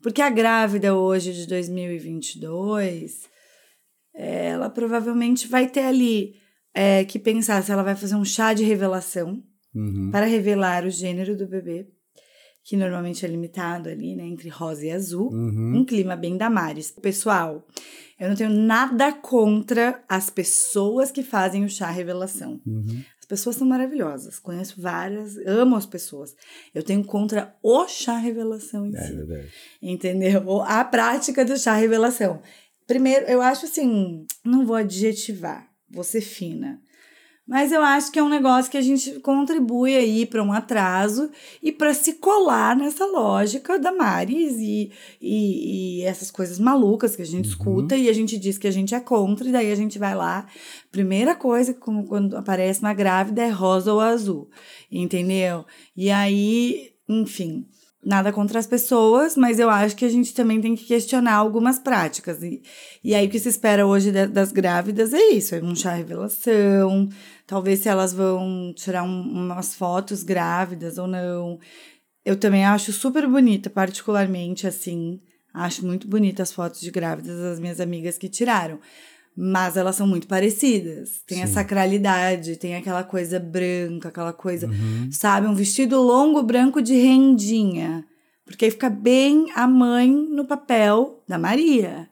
[0.02, 3.30] Porque a grávida hoje de 2022,
[4.14, 6.34] ela provavelmente vai ter ali
[6.74, 9.42] é, que pensar se ela vai fazer um chá de revelação
[9.74, 11.86] uhum, para revelar o gênero do bebê,
[12.64, 15.30] que normalmente é limitado ali, né, entre rosa e azul.
[15.32, 15.78] uhum.
[15.78, 16.90] Um clima bem Damares.
[16.90, 17.66] Pessoal,
[18.18, 22.60] eu não tenho nada contra as pessoas que fazem o chá revelação.
[22.66, 23.02] uhum.
[23.32, 26.36] As pessoas são maravilhosas, conheço várias, amo as pessoas.
[26.74, 29.14] Eu tenho contra o chá revelação em É si.
[29.14, 29.48] verdade.
[29.80, 30.60] Entendeu?
[30.60, 32.42] A prática do chá revelação.
[32.86, 36.78] Primeiro, eu acho assim, não vou adjetivar, vou ser fina.
[37.46, 41.28] Mas eu acho que é um negócio que a gente contribui aí para um atraso
[41.60, 47.22] e para se colar nessa lógica da Maris e, e, e essas coisas malucas que
[47.22, 49.76] a gente escuta e a gente diz que a gente é contra, e daí a
[49.76, 50.46] gente vai lá.
[50.92, 54.48] Primeira coisa, como quando aparece na grávida, é rosa ou azul,
[54.90, 55.66] entendeu?
[55.96, 57.66] E aí, enfim,
[58.04, 61.78] nada contra as pessoas, mas eu acho que a gente também tem que questionar algumas
[61.78, 62.42] práticas.
[62.42, 62.60] E,
[63.02, 65.92] e aí o que se espera hoje da- das grávidas é isso, é um chá
[65.94, 67.08] revelação,
[67.46, 71.58] talvez se elas vão tirar um- umas fotos grávidas ou não.
[72.24, 75.20] Eu também acho super bonita, particularmente assim,
[75.54, 78.78] acho muito bonita as fotos de grávidas das minhas amigas que tiraram.
[79.36, 81.22] Mas elas são muito parecidas.
[81.26, 81.54] Tem a Sim.
[81.54, 85.10] sacralidade, tem aquela coisa branca, aquela coisa Uhum.
[85.10, 85.46] sabe?
[85.46, 88.04] Um vestido longo branco de rendinha.
[88.44, 92.08] Porque aí fica bem a mãe no papel da Maria.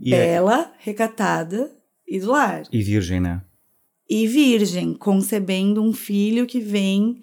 [0.00, 1.70] E, é- Bela, recatada
[2.06, 2.62] e do lar.
[2.70, 3.42] e virgem, né?
[4.08, 7.22] E virgem, concebendo um filho que vem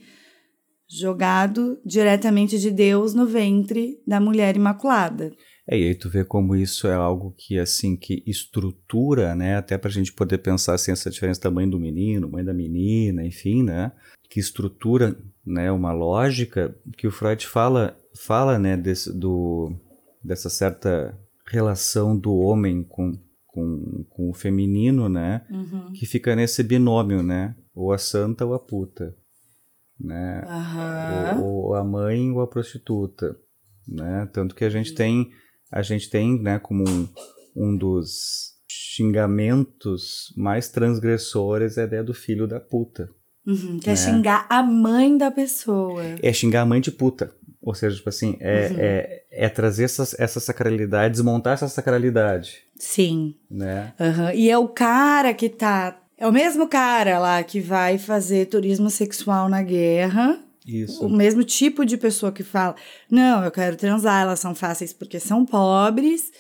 [0.90, 5.34] jogado diretamente de Deus no ventre da mulher imaculada.
[5.70, 9.78] É, e aí tu vê como isso é algo que, assim, que estrutura, né, até
[9.78, 13.64] pra gente poder pensar, assim, essa diferença da mãe do menino, mãe da menina, enfim,
[13.64, 13.92] né,
[14.30, 19.74] que estrutura, né, uma lógica que o Freud fala, fala, né, desse, do,
[20.24, 21.18] dessa certa
[21.50, 23.12] relação do homem com,
[23.46, 25.92] com, com o feminino, né, Uhum.
[25.94, 29.14] que fica nesse binômio, né, ou a santa ou a puta,
[30.00, 31.40] né, Aham.
[31.42, 33.36] ou, ou a mãe ou a prostituta,
[33.88, 34.28] né?
[34.34, 35.30] Tanto que a gente tem,
[35.72, 37.08] a gente tem, né, como um,
[37.56, 43.10] um dos xingamentos mais transgressores é a ideia do filho da puta.
[43.46, 43.80] Uhum.
[43.80, 43.96] Quer né?
[43.96, 46.04] xingar a mãe da pessoa.
[46.22, 47.32] É xingar a mãe de puta.
[47.62, 48.76] Ou seja, tipo assim, é, Uhum.
[48.80, 53.36] é, é trazer essas, essa sacralidade, desmontar essa sacralidade, Sim.
[53.50, 53.94] né?
[54.00, 56.00] Aham, E é o cara que tá.
[56.18, 60.40] É o mesmo cara lá que vai fazer turismo sexual na guerra.
[60.68, 61.06] Isso.
[61.06, 62.76] O mesmo tipo de pessoa que fala:
[63.10, 66.32] Não, eu quero transar, elas são fáceis porque são pobres.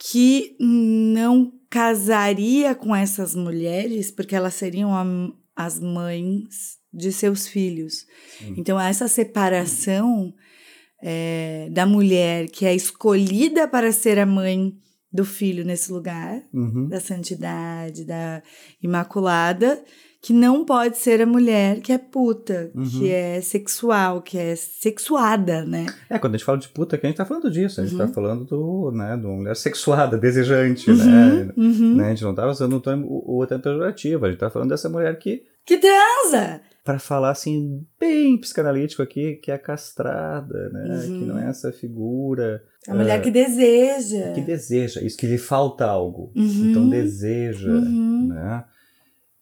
[0.00, 8.06] Que não casaria com essas mulheres porque elas seriam a- as mães de seus filhos.
[8.38, 8.54] Sim.
[8.56, 10.32] Então, essa separação
[11.02, 14.72] é, da mulher que é escolhida para ser a mãe
[15.12, 16.88] do filho nesse lugar Uhum.
[16.88, 18.42] da santidade, da
[18.82, 19.82] imaculada,
[20.20, 22.84] que não pode ser a mulher que é puta, Uhum.
[22.88, 25.86] que é sexual, que é sexuada, né?
[26.10, 27.80] É, quando a gente fala de puta aqui, a gente tá falando disso.
[27.80, 28.06] A gente Uhum.
[28.06, 31.52] tá falando do, né, de uma mulher sexuada, desejante, Uhum, né?
[31.56, 31.96] uhum.
[31.96, 32.06] né?
[32.06, 34.26] A gente não tá usando o termo, o, o termo pejorativo.
[34.26, 36.60] A gente tá falando dessa mulher que Que transa!
[36.84, 41.04] para falar assim, bem psicanalítico aqui, que é castrada, né?
[41.06, 41.18] Uhum.
[41.20, 44.32] Que não é essa figura A mulher que deseja.
[44.32, 46.32] que deseja, isso que lhe falta algo.
[46.34, 46.70] Uhum.
[46.70, 48.28] Então deseja, Uhum.
[48.28, 48.64] né?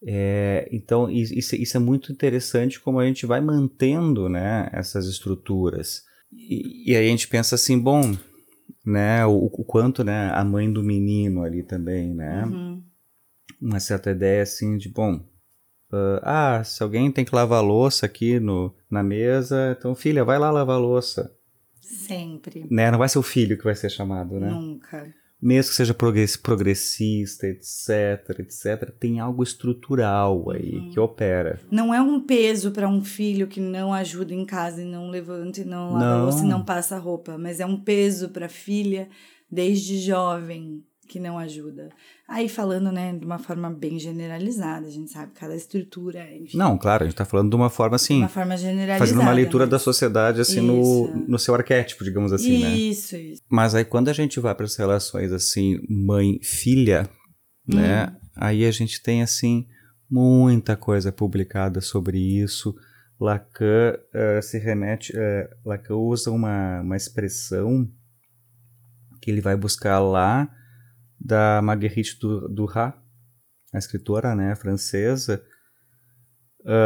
[0.08, 5.06] É, então is- isso, isso é muito interessante como a gente vai mantendo, né, essas
[5.06, 6.04] estruturas.
[6.32, 8.16] E, e aí a gente pensa assim, bom,
[8.84, 12.44] né, o, o quanto, né, a mãe do menino ali também, né?
[12.44, 12.82] Uhum.
[13.60, 15.20] uma certa ideia assim de bom
[16.22, 20.24] ah, ah, se alguém tem que lavar a louça aqui no, na mesa então filha
[20.24, 21.32] vai lá lavar a louça
[21.80, 22.66] Sempre.
[22.70, 25.12] né não vai ser o filho que vai ser chamado né Nunca.
[25.40, 30.90] Mesmo que seja progress- progressista etc etc tem algo estrutural aí Uhum.
[30.90, 34.84] que opera Não é um peso para um filho que não ajuda em casa e
[34.84, 36.22] não levanta e não lava a Não.
[36.24, 39.08] louça e não passa roupa, mas é um peso para filha
[39.50, 41.88] desde jovem que não ajuda.
[42.28, 46.58] Aí falando, né, de uma forma bem generalizada, a gente sabe cada estrutura, enfim.
[46.58, 48.98] não claro a gente tá falando de uma forma assim uma forma generalizada.
[48.98, 49.70] fazendo uma leitura né?
[49.70, 51.24] da sociedade assim no, Isso.
[51.28, 53.42] no seu arquétipo digamos assim né Isso, isso.
[53.48, 57.08] Mas aí quando a gente vai para as relações assim, mãe-filha,
[57.66, 58.14] né?
[58.36, 59.66] Aí a gente tem assim
[60.10, 62.74] muita coisa publicada sobre isso.
[63.18, 67.90] Lacan eh, se remete, eh, Lacan usa uma, uma expressão
[69.22, 70.48] que ele vai buscar lá
[71.20, 72.94] da Marguerite du- Duras,
[73.72, 75.42] a escritora, né, francesa.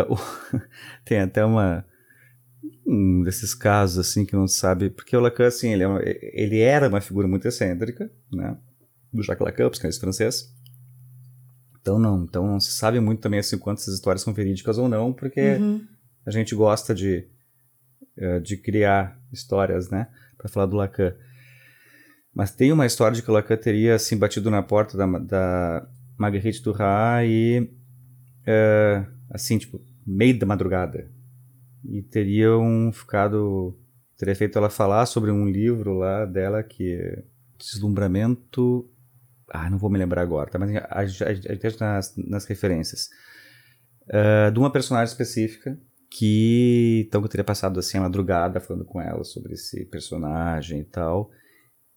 [0.09, 0.17] O-
[1.05, 1.85] tem até uma
[2.87, 6.01] um desses casos assim que não se sabe porque o Lacan assim ele, é uma-
[6.05, 8.59] ele era uma figura muito excêntrica né
[9.13, 10.53] do Jacques Lacan psicanalista francês
[11.81, 14.89] então não então não se sabe muito também assim quantas essas histórias são verídicas ou
[14.89, 15.87] não porque Uhum.
[16.27, 17.27] a gente gosta de
[18.19, 21.15] eh, de criar histórias né para falar do Lacan
[22.35, 25.89] mas tem uma história de que o Lacan teria assim batido na porta da, da
[26.17, 27.71] Marguerite Duras e
[28.47, 31.11] eh, assim, tipo, meio da madrugada.
[31.85, 33.79] E teriam ficado.
[34.17, 37.23] Teria feito ela falar sobre um livro lá dela que é
[37.59, 38.89] Deslumbramento.
[39.49, 40.59] Ah, não vou me lembrar agora, tá?
[40.59, 43.09] Mas a gente nas, nas referências.
[44.07, 45.79] Uh, de uma personagem específica
[46.11, 50.85] que então eu teria passado assim a madrugada falando com ela sobre esse personagem e
[50.85, 51.31] tal.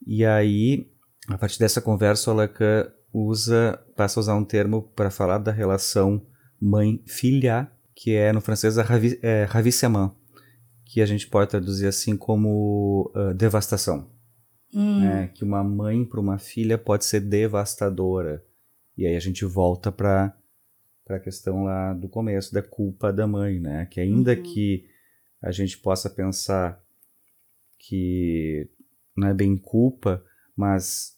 [0.05, 0.91] E aí,
[1.27, 5.51] a partir dessa conversa, o Lacan usa, passa a usar um termo para falar da
[5.51, 6.25] relação
[6.59, 8.85] mãe-filha, que é no francês a
[9.21, 10.15] é, ravissement,
[10.85, 14.09] que a gente pode traduzir assim como uh, devastação.
[14.73, 15.01] Hum.
[15.01, 15.27] Né?
[15.33, 18.43] Que uma mãe para uma filha pode ser devastadora.
[18.97, 20.35] E aí a gente volta para
[21.05, 23.85] para a questão lá do começo da culpa da mãe, né?
[23.91, 24.41] Que ainda uhum.
[24.41, 24.85] que
[25.41, 26.81] a gente possa pensar
[27.77, 28.69] que
[29.15, 30.23] não é bem culpa,
[30.55, 31.13] mas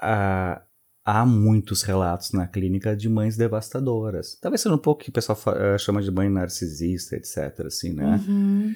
[0.00, 0.62] há,
[1.04, 4.38] há muitos relatos na clínica de mães devastadoras.
[4.40, 7.66] Talvez seja um pouco que o pessoal uh, chama de mãe narcisista, etc.
[7.66, 8.22] Assim, né?
[8.26, 8.74] Uhum.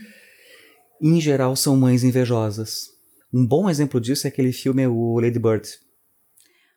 [1.00, 2.88] Em geral, são mães invejosas.
[3.32, 5.68] Um bom exemplo disso é aquele filme O Lady Bird.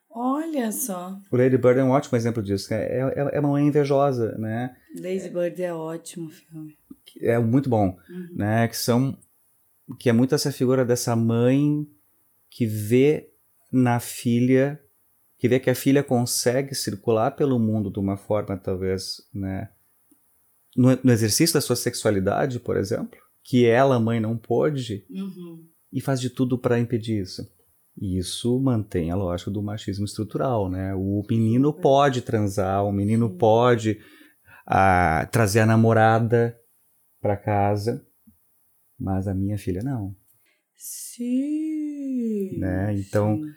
[0.10, 1.20] Olha só.
[1.30, 2.74] O Lady Bird é um ótimo exemplo disso.
[2.74, 4.74] É, é, é uma mãe invejosa, né?
[4.98, 6.78] Lady Bird é ótimo filme.
[7.22, 8.30] É muito bom, uhum.
[8.34, 8.68] né?
[8.68, 9.18] Que são
[10.00, 11.88] que é muito essa figura dessa mãe
[12.50, 13.30] que vê
[13.71, 14.82] na filha,
[15.38, 19.69] que vê que a filha consegue circular pelo mundo de uma forma talvez, né,
[20.76, 25.63] no, no exercício da sua sexualidade, por exemplo, que ela, mãe, não pôde, uhum.
[25.91, 27.48] e faz de tudo para impedir isso.
[27.98, 30.93] E isso mantém a lógica do machismo estrutural, né?
[30.95, 34.02] O menino pode transar, o menino pode
[34.67, 36.60] ah, trazer a namorada
[37.21, 38.05] para casa,
[39.00, 40.16] mas a minha filha não.
[40.76, 42.58] Sim.
[42.58, 42.96] Né?
[42.96, 43.52] Então, Sim.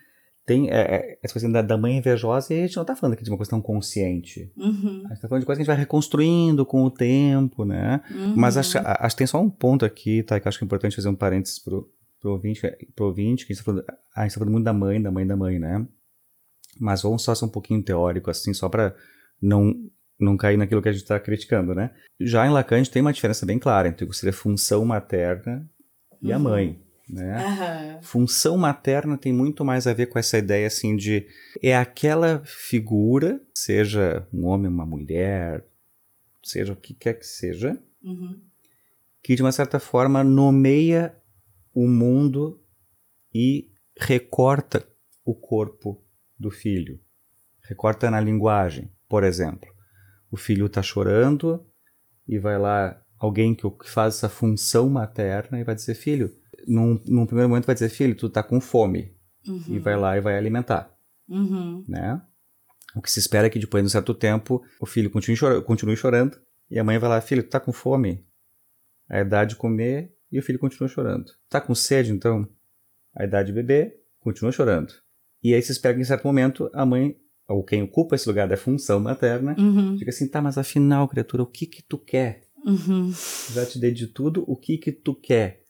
[0.47, 3.15] tem é, é, essa coisa da, da, mãe invejosa e a gente não está falando
[3.15, 4.53] aqui de uma questão consciente.
[4.57, 5.03] Uhum.
[5.05, 8.01] A gente está falando de coisa que a gente vai reconstruindo com o tempo, né?
[8.11, 8.37] Uhum.
[8.37, 10.39] Mas acho, acho que tem só um ponto aqui, tá?
[10.39, 12.61] Que acho que é importante fazer um parênteses pro, pro ouvinte,
[12.95, 15.11] pro ouvinte que a gente está falando, a gente tá falando muito da mãe, da
[15.11, 15.87] mãe, da mãe, né?
[16.81, 18.95] Mas vamos só ser um pouquinho teórico, assim, só para
[19.43, 19.75] não
[20.19, 21.91] não cair naquilo que a gente está criticando, né?
[22.21, 24.85] Já em Lacan, a gente tem uma diferença bem clara entre o que seria função
[24.85, 25.69] materna
[26.21, 26.35] e uhum.
[26.35, 27.95] a mãe, né?
[27.97, 28.03] Uhum.
[28.03, 31.27] Função materna tem muito mais a ver com essa ideia, assim, de...
[31.63, 35.65] É aquela figura, seja um homem, uma mulher,
[36.43, 38.41] seja o que quer que seja, uhum.
[39.23, 41.15] que de uma certa forma nomeia
[41.73, 42.61] o mundo
[43.33, 44.85] e recorta
[45.25, 46.03] o corpo
[46.37, 46.99] do filho.
[47.63, 49.78] Recorta na linguagem, por exemplo
[50.31, 51.65] o filho está chorando
[52.27, 56.33] e vai lá alguém que faz essa função materna e vai dizer, filho,
[56.67, 59.17] num, num primeiro momento vai dizer, filho, tu está com fome.
[59.47, 59.65] Uhum.
[59.69, 60.95] E vai lá e vai alimentar.
[61.29, 61.85] Uhum.
[61.89, 62.21] Né?
[62.95, 65.61] O que se espera é que depois de um certo tempo o filho continue, chora,
[65.63, 66.39] continue chorando
[66.71, 68.25] e a mãe vai lá, filho, tu tá com fome?
[69.09, 71.33] A idade de comer e o filho continua chorando.
[71.49, 72.47] Tá com sede, então?
[73.15, 74.93] A idade de beber, continua chorando.
[75.43, 77.17] E aí se espera que em certo momento a mãe
[77.49, 79.97] ou quem ocupa esse lugar da função materna, uhum.
[79.99, 82.43] fica assim, tá, mas afinal, criatura, o que que tu quer?
[82.65, 83.11] Uhum.
[83.53, 85.63] Já te dei de tudo, o que que tu quer?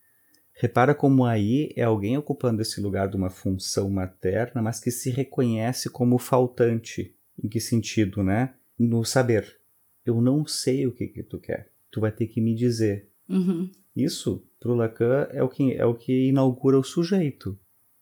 [0.52, 5.08] Repara como aí é alguém ocupando esse lugar de uma função materna, mas que se
[5.08, 7.14] reconhece como faltante.
[7.40, 8.54] Em que sentido, né?
[8.76, 9.56] No saber.
[10.04, 11.70] Eu não sei o que que tu quer.
[11.92, 13.08] Tu vai ter que me dizer.
[13.28, 13.70] Uhum.
[13.94, 17.56] Isso, pro Lacan, é o, que, é o que inaugura o sujeito.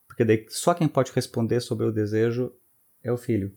[0.08, 2.50] Porque daí só quem pode responder sobre o desejo
[3.02, 3.52] é o filho.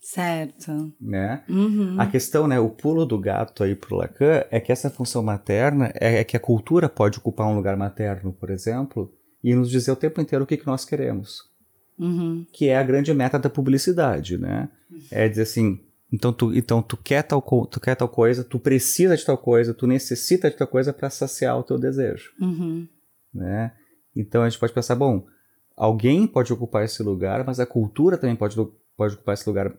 [0.00, 0.92] Certo.
[1.00, 1.44] Né?
[1.48, 2.00] Uhum.
[2.00, 5.92] A questão, né, o pulo do gato aí pro Lacan é que essa função materna
[5.94, 9.12] é, é, que a cultura pode ocupar um lugar materno, por exemplo,
[9.44, 11.42] e nos dizer o tempo inteiro o que, que nós queremos.
[11.98, 12.46] Uhum.
[12.50, 14.70] Que é a grande meta da publicidade, né?
[15.10, 15.78] É dizer assim,
[16.10, 19.74] então tu, então tu quer tal tu quer tal coisa, tu precisa de tal coisa,
[19.74, 22.88] tu necessita de tal coisa para saciar o teu desejo, uhum.
[23.34, 23.72] né?
[24.16, 25.26] Então a gente pode pensar, bom,
[25.76, 28.56] alguém pode ocupar esse lugar, mas a cultura também pode,
[28.96, 29.72] pode ocupar esse lugar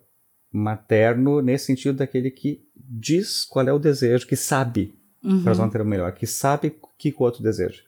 [0.52, 5.44] materno nesse sentido daquele que diz qual é o desejo, que sabe, uhum.
[5.44, 7.82] para usar um termo melhor, que sabe o que o outro deseja.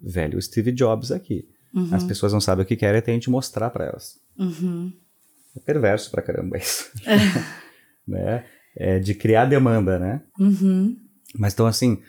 [0.00, 1.48] Velho Steve Jobs aqui.
[1.72, 1.88] Uhum.
[1.92, 4.20] As pessoas não sabem o que querem, tem que mostrar para elas.
[4.38, 4.92] Uhum.
[5.56, 6.90] É perverso pra caramba isso.
[8.06, 8.44] né?
[8.76, 10.22] É de criar demanda, né?
[10.38, 10.96] Uhum.
[11.36, 12.02] Mas então, assim,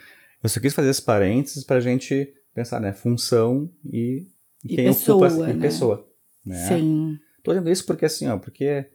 [0.43, 2.93] eu só quis fazer esses parênteses pra gente pensar, né?
[2.93, 4.27] Função e,
[4.63, 5.53] e quem pessoa, ocupa né?
[5.53, 6.07] e pessoa.
[6.45, 6.67] Né?
[6.67, 7.19] Sim.
[7.43, 8.85] Tô dizendo isso porque, assim, ó, porque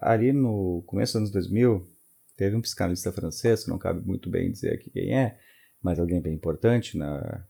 [0.00, 1.86] ali no começo dos anos 2000,
[2.36, 5.38] teve um psicanalista francês, que não cabe muito bem dizer aqui quem é,
[5.82, 7.44] mas alguém bem importante na,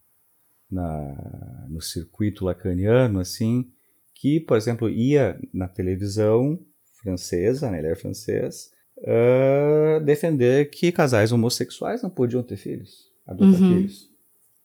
[0.70, 3.70] na, no circuito lacaniano, assim,
[4.14, 6.58] que, por exemplo, ia na televisão
[7.02, 13.60] francesa, né, ele era francês, uh, defender que casais homossexuais não podiam ter filhos, adotar
[13.62, 13.76] uhum.
[13.76, 14.10] filhos.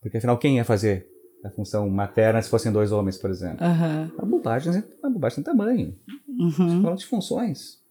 [0.02, 1.08] Porque afinal, quem ia fazer
[1.44, 3.66] a função materna se fossem dois homens, por exemplo?
[3.66, 4.12] Uhum.
[4.18, 5.96] A bobagem, a bobagem tem tamanho.
[6.40, 6.82] Uhum.
[6.82, 7.82] falando de funções.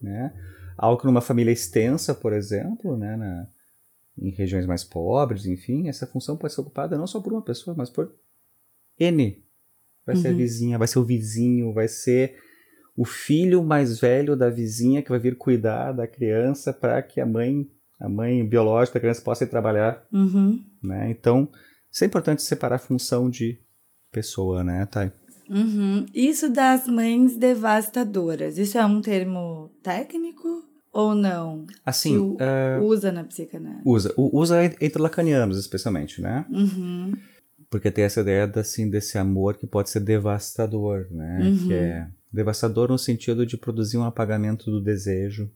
[0.00, 0.32] Né?
[0.76, 3.48] Algo que numa família extensa, por exemplo, né, na,
[4.16, 7.74] em regiões mais pobres, enfim, essa função pode ser ocupada não só por uma pessoa,
[7.76, 8.12] mas por
[8.98, 9.42] N.
[10.06, 10.22] Vai uhum.
[10.22, 10.36] ser a uhum.
[10.36, 12.36] vizinha, vai ser o vizinho, vai ser
[12.96, 17.26] o filho mais velho da vizinha que vai vir cuidar da criança para que a
[17.26, 17.70] mãe,
[18.00, 20.04] a mãe biológica da criança possa ir trabalhar.
[20.12, 20.64] Uhum.
[20.82, 21.10] Né?
[21.10, 21.48] Então,
[21.90, 23.58] isso é importante separar a função de
[24.10, 25.12] pessoa, né, Thay?
[25.48, 26.06] Uhum.
[26.14, 31.66] Isso das mães devastadoras, isso é um termo técnico ou não?
[31.84, 32.36] Assim, uh,
[32.82, 33.82] usa na psicanálise.
[33.84, 36.44] Usa, usa entre lacanianos especialmente, né?
[36.50, 37.12] Uhum.
[37.70, 41.40] Porque tem essa ideia assim desse amor que pode ser devastador, né?
[41.42, 41.68] Uhum.
[41.68, 45.50] Que é devastador no sentido de produzir um apagamento do desejo,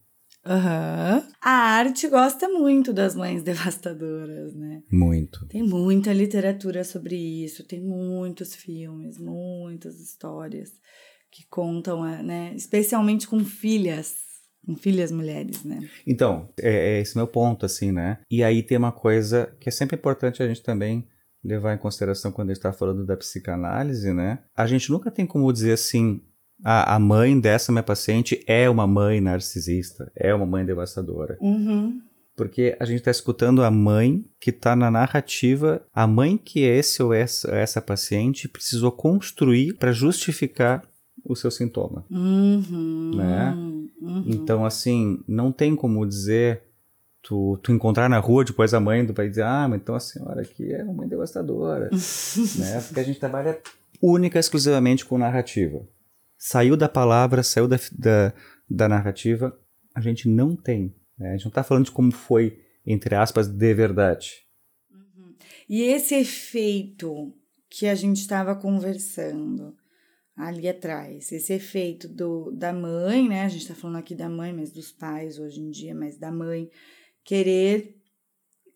[0.44, 1.22] Uhum.
[1.44, 4.82] A arte gosta muito das mães devastadoras, né?
[4.90, 5.44] Muito.
[5.48, 10.70] Tem muita literatura sobre isso, tem muitos filmes, muitas histórias
[11.32, 12.52] que contam, né?
[12.54, 14.14] Especialmente com filhas,
[14.64, 15.80] com filhas mulheres, né?
[16.06, 18.20] Então, é, é esse meu ponto, assim, né?
[18.30, 21.08] E aí tem uma coisa que é sempre importante a gente também
[21.42, 24.44] levar em consideração quando a gente está falando da psicanálise, né?
[24.54, 26.22] A gente nunca tem como dizer assim,
[26.64, 31.36] a, a mãe dessa minha paciente é uma mãe narcisista, é uma mãe devastadora.
[31.40, 32.00] Uhum.
[32.36, 37.02] Porque a gente está escutando a mãe que está na narrativa, a mãe que esse
[37.02, 40.82] ou essa, essa paciente precisou construir para justificar
[41.24, 42.04] o seu sintoma.
[42.10, 43.12] Uhum.
[43.14, 43.54] Né?
[44.00, 44.24] Uhum.
[44.26, 46.62] Então, assim, não tem como dizer
[47.22, 50.00] tu, tu encontrar na rua depois a mãe do pai dizer, ah, mas então a
[50.00, 51.90] senhora aqui é uma mãe devastadora,
[52.58, 52.80] né?
[52.80, 53.58] Porque a gente trabalha
[54.00, 55.82] única exclusivamente com narrativa
[56.44, 58.34] saiu da palavra, saiu da, da,
[58.68, 59.56] da narrativa,
[59.94, 60.92] a gente não tem.
[61.16, 61.28] Né?
[61.28, 64.44] A gente não está falando de como foi, entre aspas, de verdade.
[64.90, 65.36] Uhum.
[65.68, 67.32] E esse efeito
[67.70, 69.76] que a gente estava conversando
[70.36, 73.44] ali atrás, esse efeito do, da mãe, né?
[73.44, 76.32] A gente está falando aqui da mãe, mas dos pais hoje em dia, mas da
[76.32, 76.68] mãe
[77.22, 78.02] querer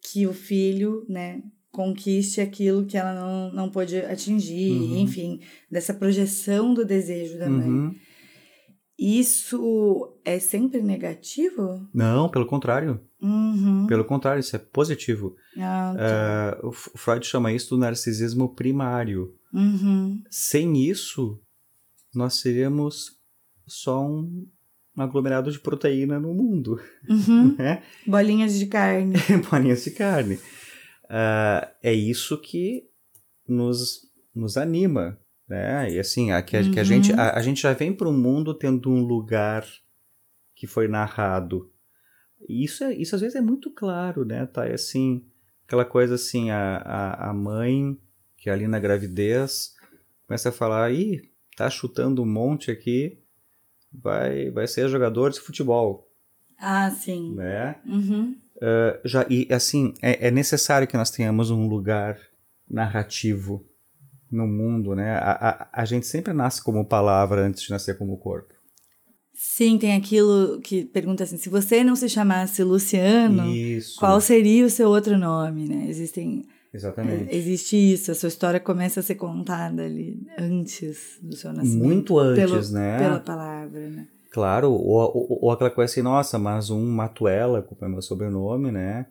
[0.00, 4.98] que o filho, né, conquiste aquilo que ela não, não pôde atingir, uhum.
[4.98, 7.68] enfim, dessa projeção do desejo da mãe.
[7.68, 7.94] Uhum.
[8.98, 11.86] Isso é sempre negativo?
[11.92, 12.98] Não, pelo contrário.
[13.20, 13.86] Uhum.
[13.86, 15.36] Pelo contrário, isso é positivo.
[15.58, 16.58] Ah, tá.
[16.62, 19.34] uh, o Freud chama isso do narcisismo primário.
[19.52, 20.22] Uhum.
[20.30, 21.38] Sem isso,
[22.14, 23.18] nós seríamos
[23.66, 24.46] só um
[24.96, 26.80] aglomerado de proteína no mundo.
[27.06, 27.54] Uhum.
[27.58, 27.82] Né?
[28.06, 29.14] Bolinhas de carne.
[29.50, 30.38] Bolinhas de carne
[31.10, 32.88] uh, é isso que
[33.48, 34.02] nos,
[34.34, 35.90] nos anima, né?
[35.92, 36.72] E assim, a, que, a, uhum.
[36.72, 39.66] que a, gente, a, a gente já vem para o mundo tendo um lugar
[40.54, 41.70] que foi narrado.
[42.48, 44.46] Isso, é, isso às vezes é muito claro, né?
[44.46, 44.66] Tá?
[44.66, 45.24] É assim,
[45.64, 47.98] aquela coisa assim, a, a, a mãe
[48.36, 49.74] que é ali na gravidez
[50.26, 51.22] começa a falar, ih,
[51.56, 53.18] tá chutando um monte aqui,
[53.92, 56.08] vai, vai ser jogador de futebol.
[56.58, 57.34] Ah, sim.
[57.34, 57.76] Né?
[57.84, 58.36] Uhum.
[58.56, 62.18] Uh, já, e assim, é, é, necessário que nós tenhamos um lugar
[62.68, 63.64] narrativo
[64.30, 65.12] no mundo, né?
[65.18, 68.54] A, a, a, gente sempre nasce como palavra antes de nascer como corpo.
[69.34, 73.98] Sim, tem aquilo que pergunta assim: se você não se chamasse Luciano, isso.
[74.00, 75.86] qual seria o seu outro nome, né?
[75.88, 76.44] Existem.
[76.72, 77.30] Exatamente.
[77.30, 81.84] É, existe isso, a sua história começa a ser contada ali antes do seu nascimento.
[81.84, 82.98] Muito antes, pelo, né?
[82.98, 84.08] Pela palavra, né?
[84.36, 88.70] Claro, ou, ou, ou, aquela coisa assim, nossa, mas um Matuela, culpa é meu sobrenome,
[88.70, 89.06] né?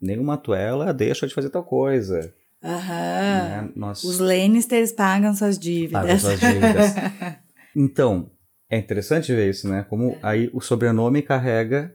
[0.00, 2.32] Nem um Matuela deixa de fazer tal coisa.
[2.62, 2.84] Aham.
[2.86, 3.72] Né?
[3.74, 4.04] Nós...
[4.04, 6.02] Os Lannisters pagam suas dívidas.
[6.02, 6.94] Pagam suas dívidas.
[7.74, 8.30] então,
[8.70, 9.84] é interessante ver isso, né?
[9.90, 10.18] Como é.
[10.22, 11.92] aí o sobrenome carrega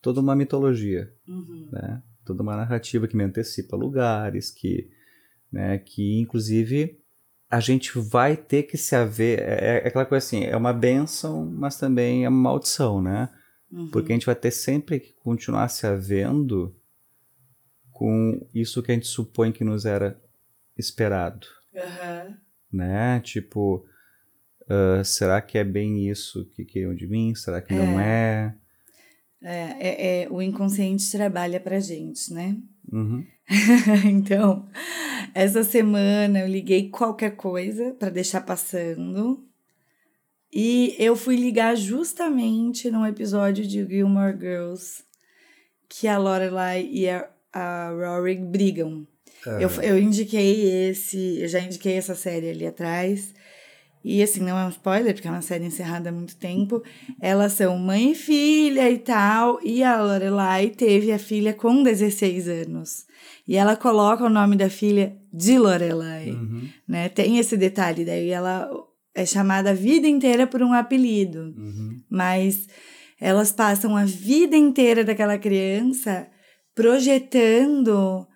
[0.00, 1.68] toda uma mitologia, uhum.
[1.70, 2.02] né?
[2.24, 4.88] Toda uma narrativa que me antecipa lugares, que,
[5.52, 6.98] né, que inclusive
[7.54, 9.38] a gente vai ter que se haver.
[9.38, 13.28] É, é, aquela coisa assim, é uma benção, mas também é uma maldição, né?
[13.70, 13.90] Uhum.
[13.90, 16.74] Porque a gente vai ter sempre que continuar se havendo
[17.92, 20.20] com isso que a gente supõe que nos era
[20.76, 21.46] esperado.
[21.72, 22.34] Uhum.
[22.72, 23.20] Né?
[23.20, 23.86] Tipo,
[24.62, 27.36] uh, será que é bem isso que queriam de mim?
[27.36, 27.76] Será que é.
[27.76, 28.56] não é?
[29.44, 30.28] É, é, é?
[30.30, 32.56] O inconsciente trabalha pra gente, né?
[32.90, 33.24] Uhum.
[34.10, 34.66] então,
[35.34, 39.44] essa semana eu liguei qualquer coisa para deixar passando.
[40.50, 45.02] E eu fui ligar justamente num episódio de Gilmore Girls
[45.88, 49.06] que a Lorelai e a, a Rory brigam.
[49.60, 53.34] Eu, eu indiquei esse, eu já indiquei essa série ali atrás.
[54.04, 56.82] E assim, não é um spoiler, porque é uma série encerrada há muito tempo.
[57.18, 59.58] Elas são mãe e filha e tal.
[59.64, 63.06] E a Lorelai teve a filha com 16 anos.
[63.48, 66.32] E ela coloca o nome da filha de Lorelai.
[66.32, 66.68] Uhum.
[66.86, 67.08] Né?
[67.08, 68.04] Tem esse detalhe.
[68.04, 68.70] Daí ela
[69.14, 71.54] é chamada a vida inteira por um apelido.
[71.56, 72.02] Uhum.
[72.10, 72.68] Mas
[73.18, 76.28] elas passam a vida inteira daquela criança
[76.74, 78.26] projetando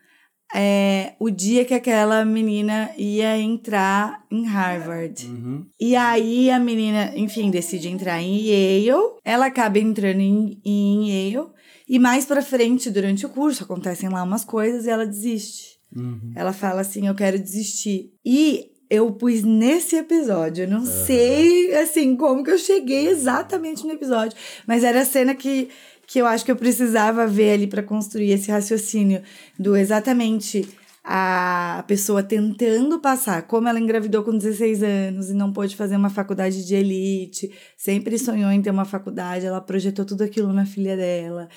[0.55, 5.27] é, o dia que aquela menina ia entrar em Harvard.
[5.27, 5.67] Uhum.
[5.79, 9.17] E aí a menina, enfim, decide entrar em Yale.
[9.25, 11.49] Ela acaba entrando em, em Yale.
[11.89, 15.79] E mais pra frente, durante o curso, acontecem lá umas coisas e ela desiste.
[15.95, 16.33] Uhum.
[16.35, 18.13] Ela fala assim: Eu quero desistir.
[18.25, 23.93] E eu pus nesse episódio, eu não sei, assim, como que eu cheguei exatamente no
[23.93, 24.37] episódio,
[24.67, 25.69] mas era a cena que,
[26.09, 29.23] que eu acho que eu precisava ver ali para construir esse raciocínio
[29.59, 30.67] do exatamente
[31.05, 36.09] a pessoa tentando passar, como ela engravidou com 16 anos e não pôde fazer uma
[36.11, 40.97] faculdade de elite, sempre sonhou em ter uma faculdade, ela projetou tudo aquilo na filha
[40.97, 41.49] dela.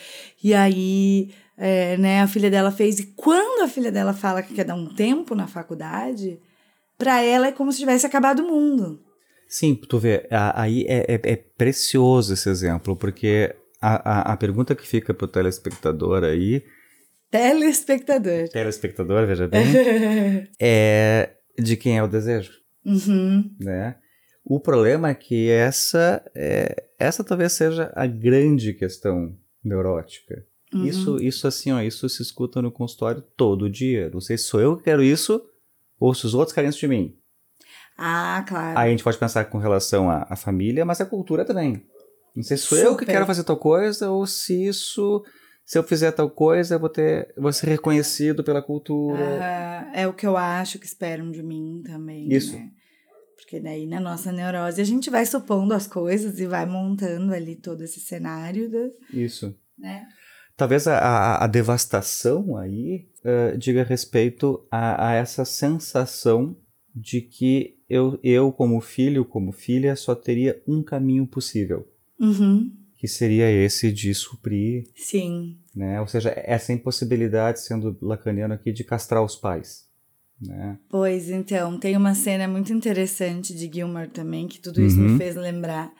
[0.44, 4.54] E aí, é, né, a filha dela fez, e quando a filha dela fala que
[4.54, 6.40] quer dar um tempo na faculdade,
[6.98, 9.02] para ela é como se tivesse acabado o mundo.
[9.48, 14.76] Sim, tu vê, aí é, é- é precioso esse exemplo, porque a, a, a pergunta
[14.76, 16.64] que fica pro telespectador aí,
[17.32, 18.50] Telespectador.
[18.50, 19.64] telespectador, veja bem,
[20.60, 22.52] é de quem é o desejo,
[22.86, 23.50] uhum.
[23.60, 23.96] né?
[24.44, 30.46] O problema é que essa, é, essa talvez seja a grande questão neurótica.
[30.74, 30.86] Uhum.
[30.86, 34.10] Isso, isso assim, ó, isso se escuta no consultório todo dia.
[34.12, 35.42] Não sei se sou eu que quero isso
[36.00, 37.16] ou se os outros querem isso de mim.
[37.98, 38.80] Ah, claro.
[38.80, 41.86] Aí a gente pode pensar com relação à, à família, mas à cultura também.
[42.36, 45.24] Não sei se sou eu que quero fazer tal coisa ou se isso,
[45.66, 49.90] se eu fizer tal coisa, eu vou ter, vou ser reconhecido pela cultura.
[49.94, 52.32] É o que eu acho que esperam de mim também.
[52.32, 52.56] Isso.
[52.56, 52.72] né?
[53.36, 57.56] Porque daí na nossa neurose a gente vai supondo as coisas e vai montando ali
[57.56, 59.58] todo esse cenário, da, Isso.
[59.78, 60.08] né?
[60.56, 66.56] Talvez a, a, a devastação aí eh, diga respeito a, a essa sensação
[66.96, 71.88] de que eu, eu, como filho, como filha, só teria um caminho possível,
[72.22, 72.72] Uhum.
[72.98, 75.58] que seria esse de suprir, Sim.
[75.76, 76.00] né?
[76.00, 79.86] Ou seja, essa impossibilidade, sendo lacaniano aqui, de castrar os pais,
[80.40, 80.78] né?
[80.88, 85.14] Pois então, tem uma cena muito interessante de Gilmore também, que tudo isso Uhum.
[85.14, 85.92] me fez lembrar.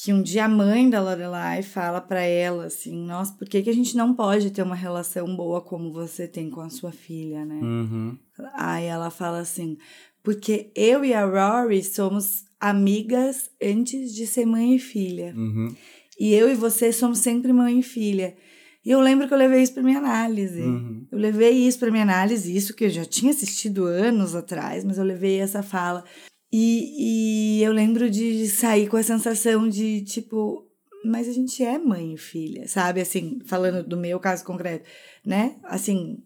[0.00, 3.70] Que um dia a mãe da Lorelai fala pra ela assim: Nossa, por que, que
[3.70, 7.44] a gente não pode ter uma relação boa como você tem com a sua filha,
[7.44, 7.58] né?
[7.60, 8.16] Uhum.
[8.54, 9.76] Aí ela fala assim:
[10.22, 15.34] Porque eu e a Rory somos amigas antes de ser mãe e filha.
[15.36, 15.74] Uhum.
[16.18, 18.36] E eu e você somos sempre mãe e filha.
[18.84, 20.62] E eu lembro que eu levei isso pra minha análise.
[20.62, 21.06] Uhum.
[21.12, 24.98] Eu levei isso pra minha análise, isso que eu já tinha assistido anos atrás, mas
[24.98, 26.04] eu levei essa fala.
[26.52, 30.66] E, e eu lembro de sair com a sensação de, tipo,
[31.04, 33.00] mas a gente é mãe e filha, sabe?
[33.00, 34.88] Assim, falando do meu caso concreto,
[35.24, 35.56] né?
[35.64, 36.22] Assim,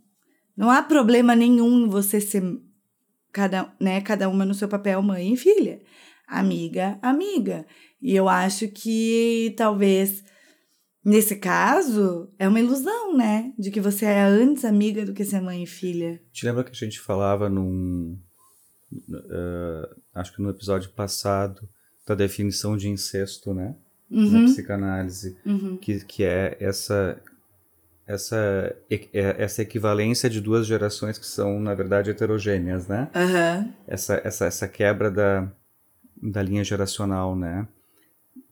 [0.57, 2.43] não há problema nenhum em você ser
[3.33, 5.81] cada, né, cada uma no seu papel mãe e filha.
[6.33, 7.67] Amiga, amiga.
[8.01, 10.25] E eu acho que talvez
[11.05, 13.53] nesse caso é uma ilusão, né?
[13.59, 16.21] De que você é antes amiga do que ser mãe e filha.
[16.33, 18.17] Te lembra que a gente falava num.
[19.31, 21.69] eh, acho que no episódio passado,
[22.07, 23.75] da definição de incesto, né?
[24.11, 25.37] Na Uhum, psicanálise.
[25.47, 25.77] uhum.
[25.77, 27.21] Que, que é essa.
[28.07, 33.09] Essa, é- essa equivalência de duas gerações que são, na verdade, heterogêneas, né?
[33.15, 33.73] Aham.
[33.87, 35.51] Essa, essa, essa quebra da,
[36.23, 37.67] da linha geracional, né?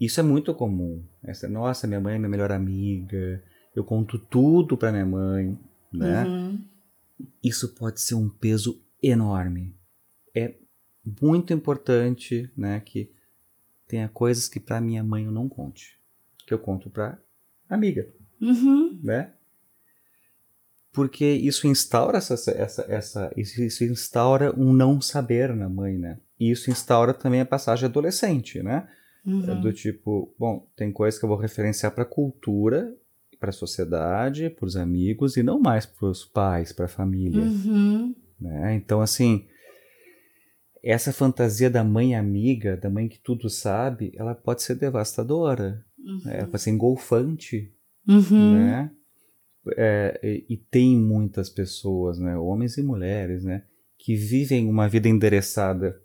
[0.01, 1.05] Isso é muito comum.
[1.23, 3.43] Essa, Nossa, minha mãe é minha melhor amiga,
[3.75, 5.59] eu conto tudo pra minha mãe,
[5.93, 6.25] né?
[6.25, 6.65] Uhum.
[7.43, 9.75] isso pode ser um peso enorme.
[10.35, 10.55] É
[11.21, 13.11] muito importante, né, que
[13.87, 15.99] tenha coisas que para minha mãe eu não conte,
[16.47, 17.19] que eu conto para
[17.69, 18.09] amiga,
[18.41, 18.99] Uhum.
[19.03, 19.33] né?
[20.93, 26.19] Porque isso instaura essa, essa, essa isso instaura um não saber na mãe, né?
[26.41, 28.89] E isso instaura também a passagem adolescente, né?
[29.25, 29.61] Uhum.
[29.61, 32.97] Do tipo, bom, tem coisas que eu vou referenciar para a cultura,
[33.39, 37.43] para a sociedade, para os amigos e não mais para os pais, para a família.
[37.43, 38.15] Uhum.
[38.41, 38.75] né?
[38.75, 39.47] Então, assim,
[40.83, 45.85] essa fantasia da mãe amiga, da mãe que tudo sabe, ela pode ser devastadora,
[46.25, 46.39] né?
[46.39, 47.73] ela pode ser engolfante,
[48.09, 48.55] Uhum.
[48.55, 48.91] né?
[49.77, 53.63] É, e, e tem muitas pessoas, né, homens e mulheres, né,
[53.99, 56.01] que vivem uma vida endereçada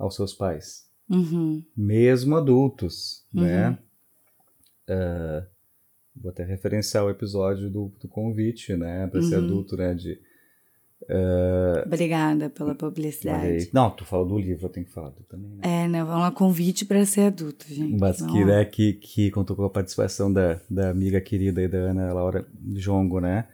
[0.00, 1.62] aos seus pais, Uhum.
[1.76, 3.42] mesmo adultos, Uhum.
[3.42, 3.78] né?
[4.88, 5.46] Ah,
[6.16, 9.44] vou até referenciar o episódio do, do convite, né, para ser Uhum.
[9.44, 10.18] adulto, né, de
[11.08, 13.70] Uh, Obrigada pela publicidade.
[13.72, 15.62] Não, tu falou do livro, eu tenho que falar também, né?
[15.62, 16.04] É, né?
[16.04, 17.98] Vamos lá, convite para ser adulto, gente.
[17.98, 21.78] Mas que, né, que, que contou com a participação da, da amiga querida aí da
[21.78, 23.48] Ana Laura Jongo, né?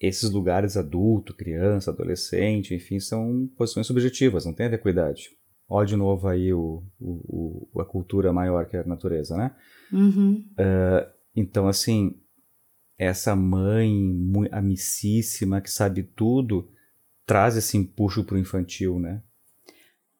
[0.00, 5.30] Esses lugares adulto, criança, adolescente, enfim, são posições subjetivas, não tem a ver com idade.
[5.68, 9.54] Olha de novo aí o, o, o a cultura maior que é a natureza, né?
[9.92, 10.44] Uhum.
[10.52, 12.18] Uh, então, assim,
[12.98, 13.92] essa mãe
[14.50, 16.68] amicíssima que sabe tudo
[17.26, 19.22] traz esse empuxo pro infantil, né?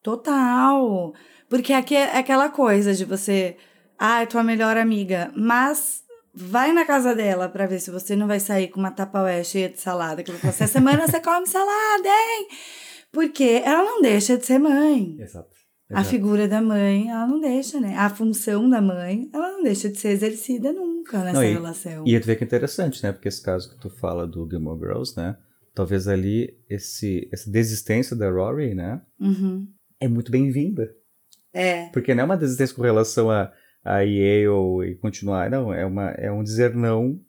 [0.03, 1.13] Total.
[1.49, 3.57] Porque aqui é aquela coisa de você,
[3.97, 8.27] ah, é tua melhor amiga, mas vai na casa dela para ver se você não
[8.27, 12.47] vai sair com uma tapaué cheia de salada, que essa semana você come salada, hein?
[13.11, 15.17] Porque ela não deixa de ser mãe.
[15.19, 15.59] Exato.
[15.91, 17.95] A figura da mãe, ela não deixa, né?
[17.97, 22.03] A função da mãe, ela não deixa de ser exercida nunca nessa não, e, relação.
[22.05, 23.11] E tu vê que é interessante, né?
[23.11, 25.35] Porque esse caso que tu fala do Gilmore Girls, né?
[25.73, 29.01] Talvez ali esse, essa desistência da Rory, né?
[29.19, 29.67] Uhum.
[29.99, 30.93] É muito bem-vinda.
[31.51, 31.89] É.
[31.89, 33.51] Porque não é uma desistência com relação a,
[33.83, 35.49] a Yale e continuar.
[35.49, 37.19] Não, é, uma, é um dizer não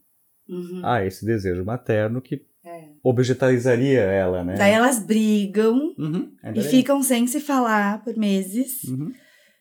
[0.47, 0.83] uhum.
[0.85, 2.45] a esse desejo materno que
[3.03, 4.55] objetalizaria ela, né?
[4.57, 8.85] Daí elas brigam uhum, e ficam sem se falar por meses.
[8.85, 9.13] Uhum.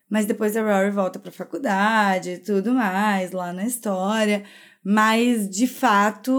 [0.10, 4.44] Mas depois a Rory volta pra faculdade e tudo mais, lá na história.
[4.84, 6.34] Mas, de fato,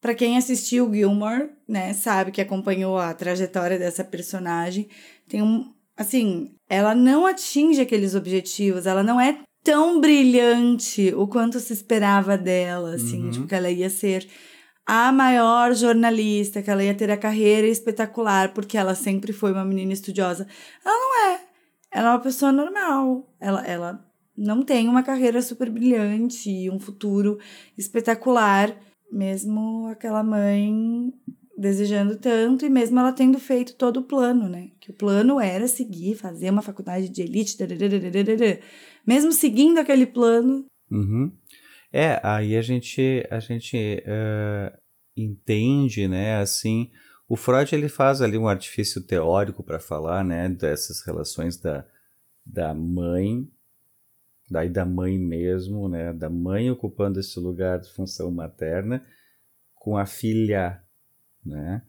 [0.00, 4.88] para quem assistiu Gilmore, né, sabe que acompanhou a trajetória dessa personagem,
[5.28, 5.72] tem um.
[5.96, 12.36] Assim, ela não atinge aqueles objetivos, ela não é tão brilhante o quanto se esperava
[12.36, 13.30] dela, assim, uhum.
[13.30, 14.26] tipo, que ela ia ser
[14.86, 19.64] a maior jornalista, que ela ia ter a carreira espetacular, porque ela sempre foi uma
[19.64, 20.46] menina estudiosa.
[20.84, 21.40] Ela não é.
[21.90, 23.32] Ela é uma pessoa normal.
[23.40, 24.04] Ela, ela
[24.36, 27.38] não tem uma carreira super brilhante e um futuro
[27.78, 28.76] espetacular,
[29.10, 31.12] mesmo aquela mãe
[31.56, 34.70] desejando tanto e mesmo ela tendo feito todo o plano, né?
[34.80, 37.56] Que o plano era seguir, fazer uma faculdade de elite,
[39.06, 40.66] mesmo seguindo aquele plano.
[40.90, 41.32] Uhum.
[41.96, 44.76] É, aí a gente, a gente uh,
[45.16, 46.90] entende, né, assim,
[47.28, 51.86] o Freud ele faz ali um artifício teórico para falar, né, dessas relações da,
[52.44, 53.48] da mãe,
[54.50, 59.00] daí da mãe mesmo, né, da mãe ocupando esse lugar de função materna
[59.76, 60.82] com a filha,
[61.46, 61.80] né.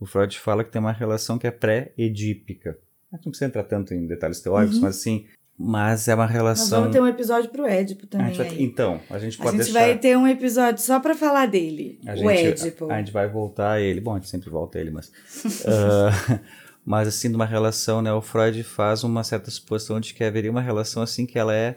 [0.00, 2.78] O Freud fala que tem uma relação que é pré-edípica.
[3.12, 4.84] Não precisa entrar tanto em detalhes teóricos, uhum.
[4.84, 5.28] mas assim,
[5.58, 6.64] mas é uma relação.
[6.64, 8.32] Nós vamos ter um episódio pro Édipo também.
[8.32, 8.56] A vai...
[8.58, 9.78] Então, a gente pode deixar.
[9.78, 12.00] A gente vai ter um episódio só para falar dele.
[12.06, 12.90] A o gente, Édipo.
[12.90, 14.00] A, a, gente vai voltar a ele.
[14.00, 15.08] Bom, a gente sempre volta a ele, mas.
[15.08, 16.40] uh,
[16.84, 18.12] mas assim, numa relação, né?
[18.12, 21.76] O Freud faz uma certa suposição de que haveria uma relação assim que ela é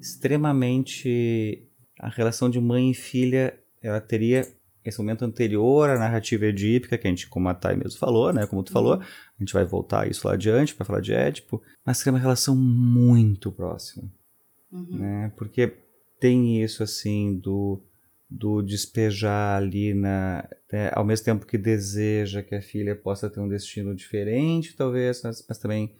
[0.00, 1.68] extremamente.
[1.98, 4.44] A relação de mãe e filha, ela teria
[4.84, 8.46] esse momento anterior à narrativa edípica, que a gente, como a Thay mesmo falou, né,
[8.46, 9.02] como tu falou, uhum.
[9.02, 12.12] a gente vai voltar a isso lá adiante para falar de Édipo, mas que é
[12.12, 14.10] uma relação muito próxima,
[14.72, 14.98] uhum.
[14.98, 15.72] né, porque
[16.18, 17.82] tem isso, assim, do,
[18.28, 23.40] do despejar ali na, né, ao mesmo tempo que deseja que a filha possa ter
[23.40, 25.94] um destino diferente, talvez, mas, mas também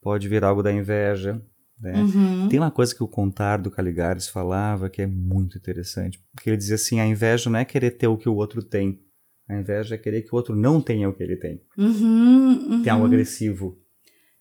[0.00, 1.42] pode vir algo da inveja,
[1.80, 2.00] né?
[2.00, 2.48] Uhum.
[2.48, 6.56] Tem uma coisa que o Contar do Caligares falava que é muito interessante, porque ele
[6.56, 9.00] dizia assim: a inveja não é querer ter o que o outro tem,
[9.48, 11.62] a inveja é querer que o outro não tenha o que ele tem.
[11.76, 12.82] Uhum, uhum.
[12.82, 13.80] Tem algo agressivo.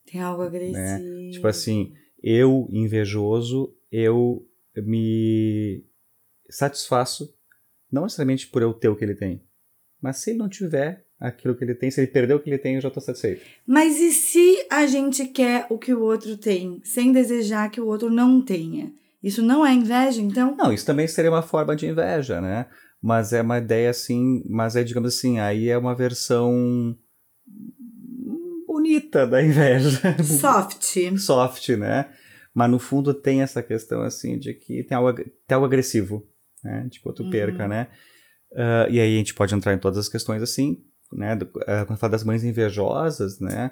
[0.06, 0.48] Tem algo né?
[0.48, 1.10] agressivo.
[1.10, 1.30] Né?
[1.32, 5.86] Tipo assim, eu, invejoso, eu me
[6.50, 7.34] satisfaço,
[7.92, 9.44] não necessariamente por eu ter o que ele tem,
[10.02, 11.90] mas se ele não tiver, aquilo que ele tem.
[11.90, 13.46] Se ele perdeu o que ele tem, eu já estou satisfeito.
[13.66, 17.88] Mas e se a gente quer o que o outro tem, sem desejar que o
[17.88, 18.92] outro não tenha?
[19.22, 20.56] Isso não é inveja, então?
[20.56, 22.68] Não, isso também seria uma forma de inveja, né?
[23.02, 26.96] Mas é uma ideia assim, mas é, digamos assim, aí é uma versão
[28.66, 30.00] bonita da inveja.
[30.24, 31.18] Soft.
[31.18, 32.10] Soft, né?
[32.54, 36.28] Mas no fundo tem essa questão assim de que tem algo, tem algo agressivo,
[36.64, 36.88] né?
[36.90, 37.30] Tipo, tu uhum.
[37.30, 37.88] perca, né?
[38.52, 41.86] Uh, e aí a gente pode entrar em todas as questões assim, né, do, uh,
[41.86, 43.72] quando fala das mães invejosas, né,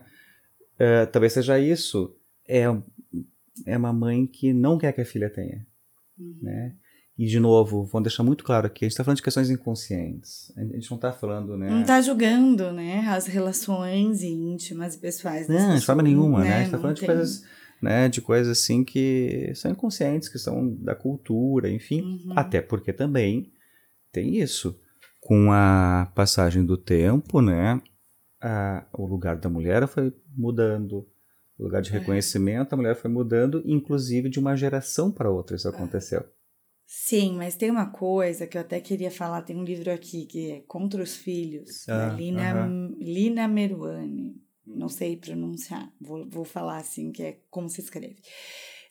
[0.75, 2.15] uh, talvez seja isso.
[2.47, 2.63] É,
[3.65, 5.65] é uma mãe que não quer que a filha tenha,
[6.19, 6.37] uhum.
[6.41, 6.75] né?
[7.17, 10.51] E, de novo, vamos deixar muito claro aqui, a gente está falando de questões inconscientes.
[10.57, 11.69] A gente não está falando, né?
[11.69, 13.05] Não está julgando, né?
[13.07, 15.47] As relações íntimas e pessoais.
[15.47, 16.49] Não, de forma nenhuma, né?
[16.49, 16.55] né?
[16.55, 17.07] A gente está falando tem.
[17.07, 17.43] de coisas,
[17.81, 18.09] né?
[18.09, 22.01] De coisas, assim, que são inconscientes, que são da cultura, enfim.
[22.01, 22.33] Uhum.
[22.35, 23.49] Até porque também
[24.11, 24.77] tem isso
[25.25, 27.81] com a passagem do tempo, né,
[28.39, 31.07] a, o lugar da mulher foi mudando,
[31.57, 31.97] o lugar de é.
[31.97, 36.23] reconhecimento, a mulher foi mudando, inclusive de uma geração para outra isso aconteceu.
[36.85, 39.41] Sim, mas tem uma coisa que eu até queria falar.
[39.41, 42.95] Tem um livro aqui que é Contra os Filhos, Ah, da Lina, aham.
[42.99, 44.39] Lina Meruane.
[44.63, 48.17] Não sei pronunciar, vou, vou falar assim, que é como se escreve.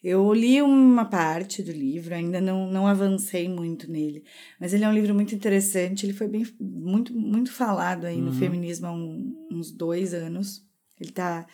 [0.06, 4.22] Eu li uma parte do livro, ainda não, não avancei muito nele,
[4.60, 6.04] mas ele é um livro muito interessante.
[6.04, 8.32] Ele foi bem, muito, muito falado aí no Uhum.
[8.34, 10.62] feminismo há um- uns dois anos.
[11.00, 11.46] Ele tá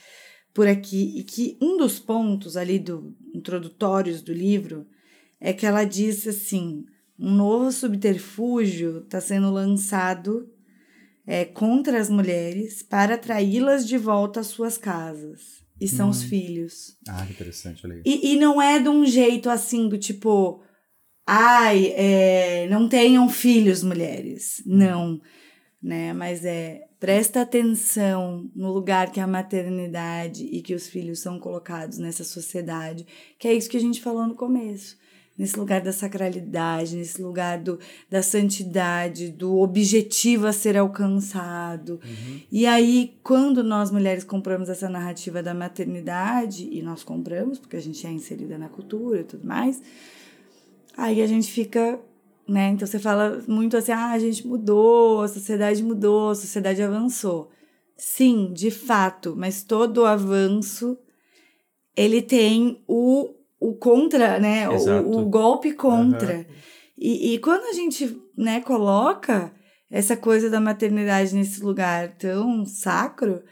[0.52, 1.16] por aqui.
[1.16, 4.84] E que um dos pontos ali do introdutórios do livro
[5.40, 6.84] é que ela diz assim:
[7.16, 10.50] um novo subterfúgio está sendo lançado
[11.24, 15.60] é, contra as mulheres para atraí-las de volta às suas casas.
[15.80, 16.96] E são os filhos.
[17.08, 18.02] Ah, que interessante, olha aí.
[18.04, 20.62] E, e não é de um jeito assim, do tipo,
[21.26, 24.62] ai, é, não tenham filhos, mulheres.
[24.66, 25.20] Não,
[25.82, 26.12] né?
[26.12, 31.96] Mas é, presta atenção no lugar que a maternidade e que os filhos são colocados
[31.96, 33.06] nessa sociedade,
[33.38, 34.98] que é isso que a gente falou no começo.
[35.40, 37.78] Nesse lugar da sacralidade, nesse lugar do,
[38.10, 41.98] da santidade, do objetivo a ser alcançado.
[42.52, 47.80] E aí, quando nós mulheres compramos essa narrativa da maternidade, e nós compramos, porque a
[47.80, 49.80] gente é inserida na cultura e tudo mais,
[50.94, 51.98] aí a gente fica,
[52.46, 52.68] né?
[52.68, 57.50] Então você fala muito assim: ah, a gente mudou, a sociedade mudou, a sociedade avançou.
[57.96, 60.98] Sim, de fato, mas todo avanço
[61.96, 64.68] ele tem o, o contra, né?
[64.68, 66.34] O, o golpe contra.
[66.34, 66.46] Aham.
[66.98, 69.52] E, e quando a gente né, coloca
[69.90, 73.42] essa coisa da maternidade nesse lugar tão sacro,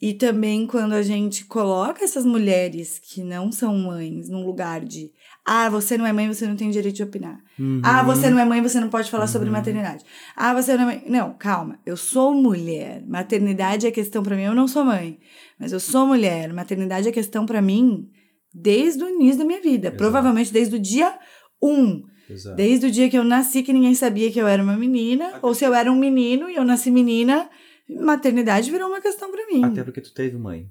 [0.00, 5.10] e também quando a gente coloca essas mulheres que não são mães num lugar de
[5.46, 7.38] ah, você não é mãe, você não tem direito de opinar.
[7.58, 7.80] Uhum.
[7.82, 10.02] Ah, você não é mãe, você não pode falar sobre maternidade.
[10.34, 11.04] Ah, você não é mãe.
[11.06, 11.78] Não, calma.
[11.84, 13.02] Eu sou mulher.
[13.06, 14.44] Maternidade é questão pra mim.
[14.44, 15.18] Eu não sou mãe,
[15.58, 16.50] mas eu sou mulher.
[16.52, 18.08] Maternidade é questão pra mim
[18.54, 19.88] desde o início da minha vida.
[19.88, 19.96] Exato.
[19.96, 21.18] Provavelmente desde o dia
[21.60, 22.04] um.
[22.30, 22.56] Exato.
[22.56, 25.54] Desde o dia que eu nasci, que ninguém sabia que eu era uma menina, ou
[25.54, 27.50] se eu era um menino e eu nasci menina,
[27.88, 29.64] maternidade virou uma questão pra mim.
[29.64, 30.70] Até porque tu teve mãe.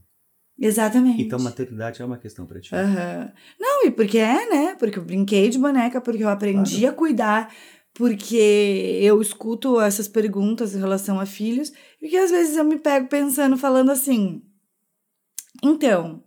[0.59, 1.21] Exatamente.
[1.21, 2.73] Então maternidade é uma questão pra ti.
[2.73, 3.31] Aham.
[3.59, 4.75] Não, e porque é, né?
[4.75, 7.53] Porque eu brinquei de boneca, porque eu aprendi a cuidar,
[7.93, 11.71] porque eu escuto essas perguntas em relação a filhos,
[12.01, 14.41] e que às vezes eu me pego pensando, falando assim.
[15.63, 16.23] Então,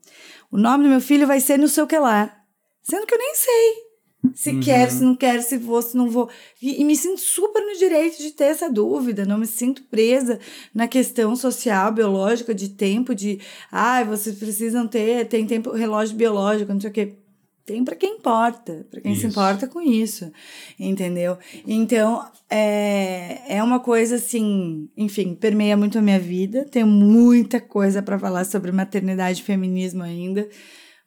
[0.51, 2.34] o nome do meu filho vai ser não sei o que lá.
[2.82, 3.86] Sendo que eu nem sei.
[4.34, 4.61] Se Uhum.
[4.61, 6.28] quero, se não quero, se vou, se não vou.
[6.61, 10.40] E, e me sinto super no direito de ter essa dúvida, não me sinto presa
[10.74, 13.40] na questão social, biológica, de tempo, de
[13.70, 17.18] ah, vocês precisam ter, tem tempo, relógio biológico, não sei o quê.
[17.66, 19.28] Tem para quem importa, para quem se Isso.
[19.28, 20.30] importa com isso,
[20.78, 21.36] entendeu?
[21.66, 26.64] Então, é, é uma coisa assim, enfim, permeia muito a minha vida.
[26.70, 30.48] Tenho muita coisa para falar sobre maternidade e feminismo ainda,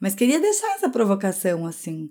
[0.01, 2.09] mas queria deixar essa provocação assim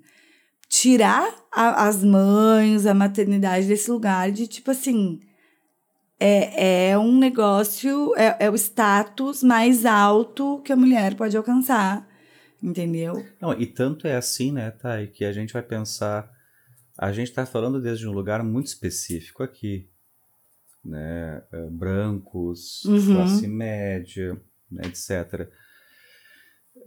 [0.67, 5.19] tirar a- as mães, a maternidade desse lugar de tipo assim.
[6.19, 12.05] É, é um negócio, é, é o status mais alto que a mulher pode alcançar,
[12.61, 13.25] entendeu?
[13.41, 16.29] Não, e tanto é assim, né, Thay, que a gente vai pensar.
[16.97, 19.89] A gente está falando desde um lugar muito específico aqui.
[20.83, 21.41] Né?
[21.51, 23.13] eh, Brancos, Uhum.
[23.13, 24.39] classe média,
[24.71, 25.49] né, etc.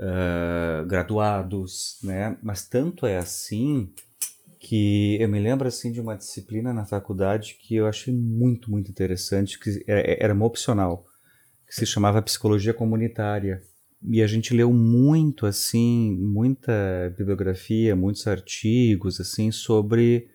[0.01, 2.37] Ah, graduados, né?
[2.43, 3.93] Mas tanto é assim
[4.59, 8.91] que eu me lembro assim de uma disciplina na faculdade que eu achei muito, muito
[8.91, 11.05] interessante, que era era uma opcional,
[11.67, 13.63] que se chamava psicologia comunitária.
[14.05, 16.73] E a gente leu muito assim, muita
[17.17, 20.29] bibliografia, muitos artigos assim sobre,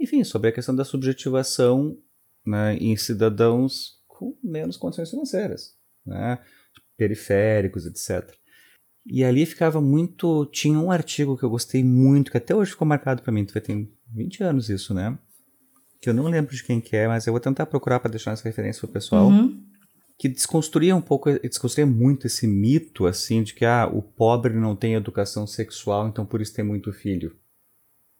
[0.00, 1.96] enfim, sobre a questão da subjetivação,
[2.44, 6.38] né, em cidadãos com menos condições financeiras, né,
[6.96, 8.36] periféricos, etc.
[9.10, 10.44] E ali ficava muito.
[10.46, 13.90] Tinha um artigo que eu gostei muito, que até hoje ficou marcado para mim, tem
[14.12, 15.18] 20 anos isso, né?
[16.00, 18.32] Que eu não lembro de quem que é, mas eu vou tentar procurar para deixar
[18.32, 19.28] essa referência pro pessoal.
[19.28, 19.57] Uhum.
[20.18, 24.74] Que desconstruía um pouco, desconstruía muito esse mito, assim, de que ah, o pobre não
[24.74, 27.36] tem educação sexual, então por isso tem muito filho.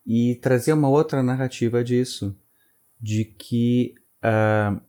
[0.07, 2.38] E trazia uma outra narrativa disso,
[3.01, 4.80] de que ah,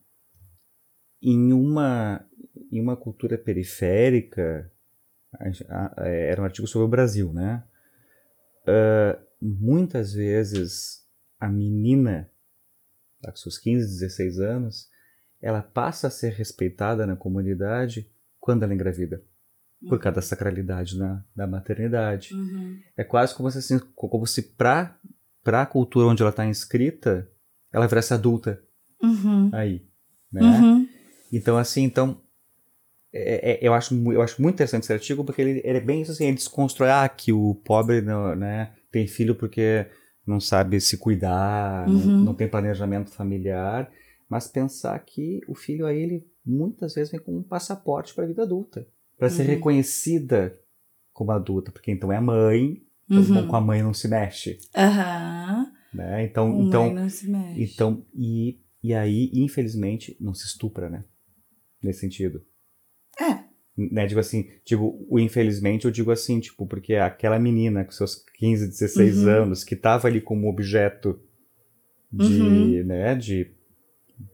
[1.22, 2.26] em, uma,
[2.72, 4.72] em uma cultura periférica,
[5.68, 7.64] a- a- era um artigo sobre o Brasil, né?
[8.68, 11.04] Ah, muitas vezes
[11.40, 12.30] a menina,
[13.26, 14.88] com seus 15, 16 anos,
[15.42, 18.10] ela passa a ser respeitada na comunidade
[18.40, 19.22] quando ela engravida,
[19.88, 22.34] por causa da sacralidade na, da maternidade.
[22.34, 22.78] Uhum.
[22.98, 24.98] É quase como se, assim, como se para
[25.46, 27.30] a cultura onde ela está inscrita,
[27.72, 28.62] ela virasse adulta
[29.02, 29.50] Uhum.
[29.54, 29.86] aí,
[30.32, 30.42] né?
[30.42, 30.88] Uhum.
[31.32, 32.22] Então, assim, então,
[33.14, 36.02] é- é- eu, acho, eu acho muito interessante esse artigo, porque ele, ele é bem
[36.02, 39.86] isso assim, ele desconstrói, ah, que o pobre não, né, tem filho porque
[40.28, 42.24] não sabe se cuidar, não, Uhum.
[42.26, 43.90] não tem planejamento familiar,
[44.30, 48.28] mas pensar que o filho a ele muitas vezes vem com um passaporte para a
[48.28, 49.50] vida adulta, para ser Uhum.
[49.50, 50.58] reconhecida
[51.12, 53.34] como adulta, porque então é a mãe, todo Uhum.
[53.34, 55.72] mundo com a mãe não se mexe, Aham.
[55.94, 56.24] né?
[56.24, 57.62] Então, O então, mãe não se mexe.
[57.64, 61.04] então e, e aí, infelizmente, não se estupra, né?
[61.82, 62.46] Nesse sentido.
[63.20, 63.50] É.
[63.78, 68.16] Né, digo assim, digo, o infelizmente eu digo assim, tipo, porque aquela menina com seus
[68.36, 69.30] 15, 16 Uhum.
[69.30, 71.18] anos, que tava ali como objeto
[72.12, 72.86] de, Uhum.
[72.88, 73.56] né, de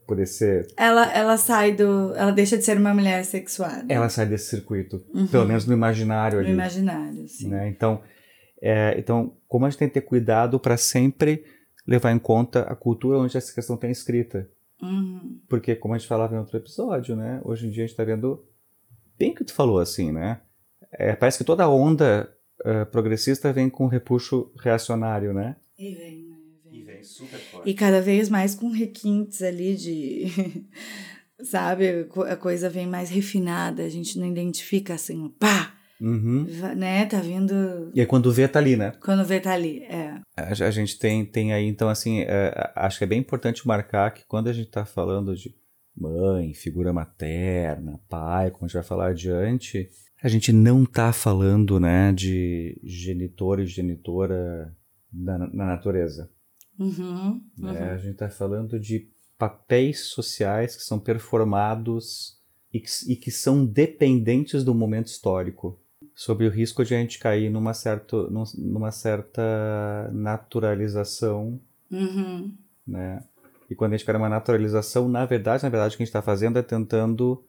[0.08, 2.14] poder ser, Ela, ela sai do.
[2.16, 3.86] Ela deixa de ser uma mulher sexuada.
[3.90, 5.28] ela sai desse circuito, Uhum.
[5.28, 7.50] pelo menos no imaginário No ali, imaginário, sim.
[7.50, 7.68] né?
[7.70, 8.02] Então,
[8.62, 11.44] é, então, como a gente tem que ter cuidado para sempre
[11.88, 14.50] levar em conta a cultura onde essa questão está escrita.
[14.82, 15.40] Uhum.
[15.48, 17.40] Porque, como a gente falava em outro episódio, né?
[17.44, 18.44] Hoje em dia a gente tá vendo
[19.18, 20.42] bem que tu falou, assim, né?
[20.92, 22.30] É, parece que toda onda
[22.64, 25.56] eh, progressista vem com repuxo reacionário, né?
[25.78, 26.35] E vem, né?
[27.06, 30.26] Super E cada vez mais com requintes ali de.
[31.43, 32.08] Sabe?
[32.30, 35.74] A coisa vem mais refinada, a gente não identifica assim, pá!
[35.99, 36.45] Uhum.
[36.76, 37.06] Né?
[37.06, 37.91] Tá vindo.
[37.93, 38.93] E aí quando vê, tá ali, né?
[39.01, 39.84] Quando vê, tá ali.
[39.84, 40.20] É.
[40.36, 44.12] A, a gente tem, tem aí, então, assim, eh, acho que é bem importante marcar
[44.12, 45.56] que quando a gente tá falando de
[45.95, 49.89] mãe, figura materna, pai, como a gente vai falar adiante,
[50.22, 54.76] a gente não tá falando, né, de genitor e genitora
[55.12, 56.30] na, na natureza.
[56.80, 57.41] Uhum.
[57.57, 57.71] né?
[57.88, 57.91] uhum.
[57.93, 59.07] A gente está falando de
[59.38, 62.38] papéis sociais que são performados
[62.73, 65.80] e que, e que são dependentes do momento histórico,
[66.13, 71.59] sobre o risco de a gente cair numa, certo, num- numa certa naturalização,
[71.91, 72.53] Uhum.
[72.88, 73.23] né?
[73.69, 76.09] E quando a gente quer uma naturalização, na verdade, na verdade, o que a gente
[76.09, 77.43] está fazendo é tentando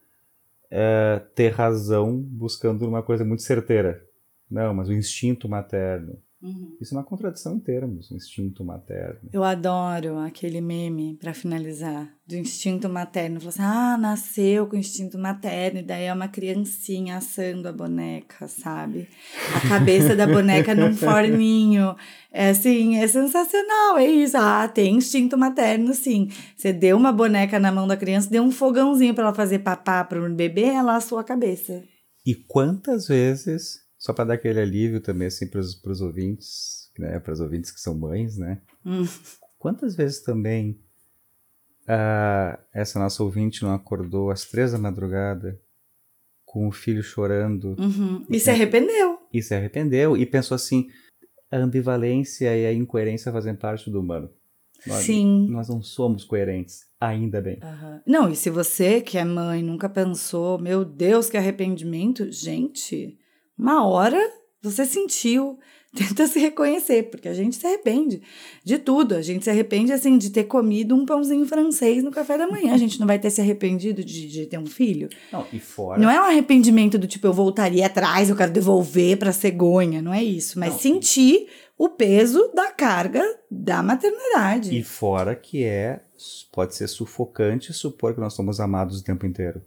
[0.71, 4.03] é, ter razão, buscando uma coisa muito certeira.
[4.51, 6.19] Não, mas o instinto materno.
[6.47, 6.77] Uhum.
[6.81, 9.29] Isso é uma contradição em termos, o instinto materno.
[9.33, 13.41] Eu adoro aquele meme, pra finalizar, do instinto materno.
[13.41, 18.47] Fala assim, ah, nasceu com instinto materno, e daí é uma criancinha assando a boneca,
[18.47, 19.09] sabe?
[19.57, 21.97] A cabeça da boneca num forninho.
[22.33, 24.37] É assim, é sensacional, é isso.
[24.37, 26.29] Ah, tem instinto materno, sim.
[26.57, 30.05] Você deu uma boneca na mão da criança, deu um fogãozinho pra ela fazer papá
[30.05, 31.83] para um bebê, ela assou a cabeça.
[32.25, 37.33] E quantas vezes, só para dar aquele alívio também assim para os ouvintes, né, para
[37.33, 38.61] os ouvintes que são mães, né?
[38.85, 39.05] Hum.
[39.59, 40.79] Quantas vezes também
[41.89, 45.61] ah, essa nossa ouvinte não acordou às três da madrugada
[46.45, 48.25] com o filho chorando Uhum.
[48.31, 49.19] E se arrependeu.
[49.33, 50.89] e se arrependeu e pensou assim,
[51.51, 54.31] a ambivalência e a incoerência fazem parte do humano.
[54.87, 55.49] Nós, Sim.
[55.51, 57.59] Nós não somos coerentes, ainda bem.
[57.61, 58.03] Aham.
[58.07, 63.19] Não, e se você que é mãe nunca pensou, meu Deus, que arrependimento, gente,
[63.59, 64.19] uma hora
[64.63, 65.59] você sentiu,
[65.97, 68.21] tenta se reconhecer, porque a gente se arrepende
[68.63, 69.15] de tudo.
[69.15, 72.75] A gente se arrepende, assim, de ter comido um pãozinho francês no café da manhã.
[72.75, 75.09] A gente não vai ter se arrependido de, de ter um filho.
[75.33, 76.01] Não, e fora.
[76.01, 80.13] Não é um arrependimento do tipo, eu voltaria atrás, eu quero devolver pra cegonha, não
[80.13, 80.59] é isso.
[80.59, 80.79] Mas Não.
[80.81, 81.47] sentir
[81.79, 84.77] o peso da carga da maternidade.
[84.77, 86.01] E fora que é,
[86.53, 89.63] pode ser sufocante supor que nós somos amados o tempo inteiro.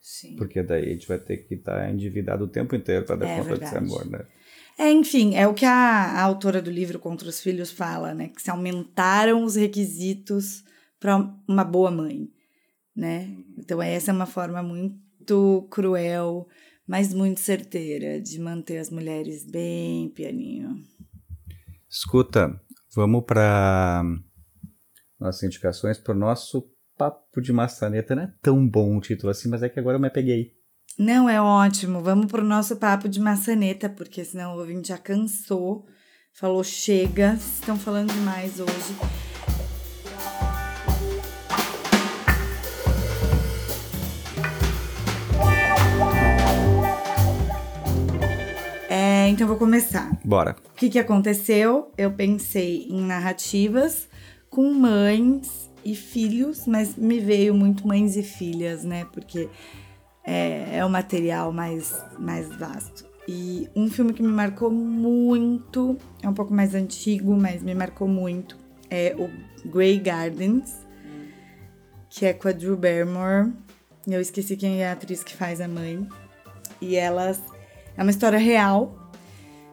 [0.00, 0.36] Sim.
[0.36, 3.36] Porque daí a gente vai ter que estar endividado o tempo inteiro para dar É
[3.36, 3.84] conta desse verdade.
[3.84, 4.26] amor, né?
[4.78, 8.28] É, enfim, é o que a, a autora do livro Contra os Filhos fala, né?
[8.28, 10.64] Que se aumentaram os requisitos
[10.98, 12.30] para uma boa mãe,
[12.96, 13.36] né?
[13.58, 16.48] Então, essa é uma forma muito cruel,
[16.86, 20.82] mas muito certeira de manter as mulheres bem pianinho.
[21.88, 22.58] Escuta,
[22.94, 24.02] vamos para
[25.18, 26.70] nossas indicações para o nosso
[27.00, 28.14] Papo de Maçaneta.
[28.14, 30.52] Não é tão bom o título assim, mas é que agora eu me peguei.
[30.98, 32.02] Não, é ótimo.
[32.02, 35.86] Vamos pro nosso papo de maçaneta, porque senão o ouvinte já cansou.
[36.34, 38.96] Falou, chega, estão falando demais hoje.
[48.90, 50.20] É, então vou começar.
[50.22, 50.54] Bora.
[50.70, 51.90] O que, que aconteceu?
[51.96, 54.06] Eu pensei em narrativas
[54.50, 59.06] com mães e filhos, mas me veio muito mães e filhas, né?
[59.12, 59.48] Porque
[60.24, 63.08] é, é o material mais, mais vasto.
[63.28, 68.08] E um filme que me marcou muito, é um pouco mais antigo, mas me marcou
[68.08, 68.56] muito,
[68.88, 69.30] é o
[69.68, 70.86] Grey Gardens,
[72.08, 73.52] que é com a Drew Barrymore.
[74.06, 76.06] Eu esqueci quem é a atriz que faz a mãe.
[76.80, 77.40] E elas.
[77.96, 79.12] É uma história real.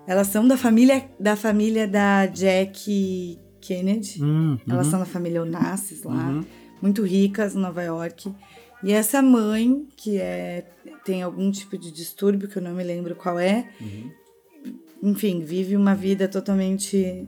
[0.05, 4.23] Elas são da família da família da Jack Kennedy.
[4.23, 6.43] Hum, Elas são da família Onassis lá,
[6.81, 8.33] muito ricas em Nova York.
[8.83, 10.65] E essa mãe, que é
[11.03, 13.67] tem algum tipo de distúrbio que eu não me lembro qual é,
[15.01, 17.27] enfim, vive uma vida totalmente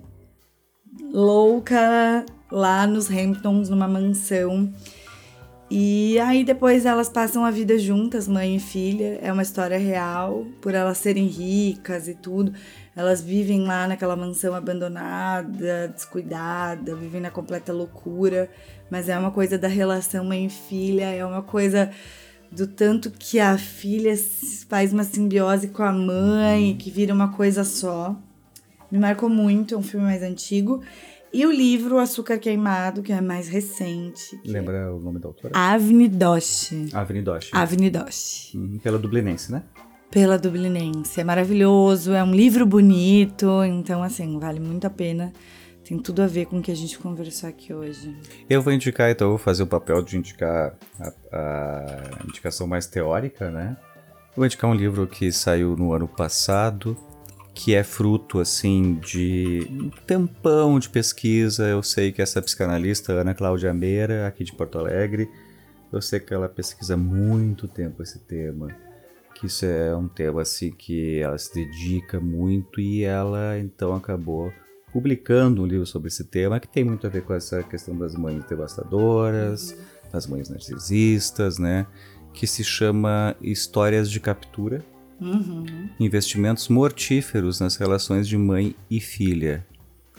[1.11, 4.71] louca lá nos Hamptons, numa mansão.
[5.71, 9.19] E aí depois elas passam a vida juntas, mãe e filha.
[9.21, 12.53] É uma história real, por elas serem ricas e tudo.
[12.95, 18.49] Elas vivem lá naquela mansão abandonada, descuidada, vivem na completa loucura.
[18.89, 21.91] Mas é uma coisa da relação mãe e filha, é uma coisa
[22.51, 24.13] do tanto que a filha
[24.67, 28.15] faz uma simbiose com a mãe, que vira uma coisa só.
[28.91, 30.81] Me marcou muito, é um filme mais antigo.
[31.31, 34.39] E o livro Açúcar Queimado, que é mais recente.
[34.43, 34.89] Lembra é...
[34.89, 35.53] o nome da autora?
[35.55, 36.89] Avni Doshi.
[36.91, 37.51] Avni Doshi.
[37.53, 38.57] Avni Doshi.
[38.57, 39.61] Hum, pela Dublinense, né?
[40.11, 41.21] Pela Dublinense.
[41.21, 45.31] É maravilhoso, é um livro bonito, então, assim, vale muito a pena.
[45.83, 48.15] Tem tudo a ver com o que a gente conversou aqui hoje.
[48.49, 52.85] Eu vou indicar, então, eu vou fazer o papel de indicar a, a indicação mais
[52.85, 53.77] teórica, né?
[54.35, 56.97] vou indicar um livro que saiu no ano passado,
[57.53, 61.67] que é fruto assim de um tempão de pesquisa.
[61.67, 65.29] Eu sei que essa psicanalista Ana Cláudia Meira, aqui de Porto Alegre,
[65.91, 68.69] eu sei que ela pesquisa muito tempo esse tema.
[69.39, 74.51] Que isso é um tema assim que ela se dedica muito e ela então acabou
[74.91, 78.15] publicando um livro sobre esse tema que tem muito a ver com essa questão das
[78.15, 79.77] mães devastadoras,
[80.11, 81.87] das mães narcisistas, né?
[82.33, 84.83] Que se chama Histórias de Captura
[85.21, 85.89] Uhum.
[85.99, 89.65] Investimentos mortíferos nas relações de mãe e filha.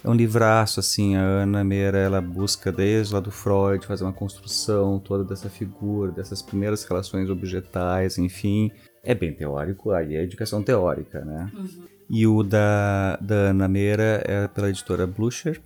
[0.03, 4.13] É um livraço, assim, a Ana Meira, ela busca desde lá do Freud fazer uma
[4.13, 8.71] construção toda dessa figura, dessas primeiras relações objetais, enfim.
[9.05, 11.51] É bem teórico, aí é educação teórica, né?
[11.55, 11.85] Uhum.
[12.09, 15.61] E o da, da Ana Meira é pela editora Blucher.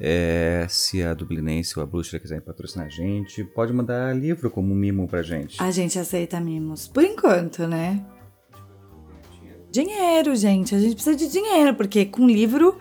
[0.00, 4.72] É, se a Dublinense ou a Blucher quiserem patrocinar a gente, pode mandar livro como
[4.74, 5.60] mimo pra gente.
[5.60, 6.86] A gente aceita mimos.
[6.86, 8.04] Por enquanto, né?
[9.70, 10.74] Dinheiro, gente.
[10.74, 12.78] A gente precisa de dinheiro, porque com livro,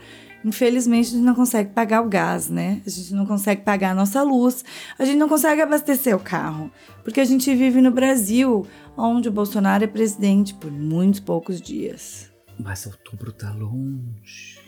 [0.48, 2.82] infelizmente, a gente não consegue pagar o gás, né?
[2.86, 4.64] A gente não consegue pagar a nossa luz,
[4.98, 6.72] a gente não consegue abastecer o carro.
[7.04, 12.32] Porque a gente vive no Brasil, onde o Bolsonaro é presidente por muitos poucos dias.
[12.58, 14.60] Mas outubro tá longe.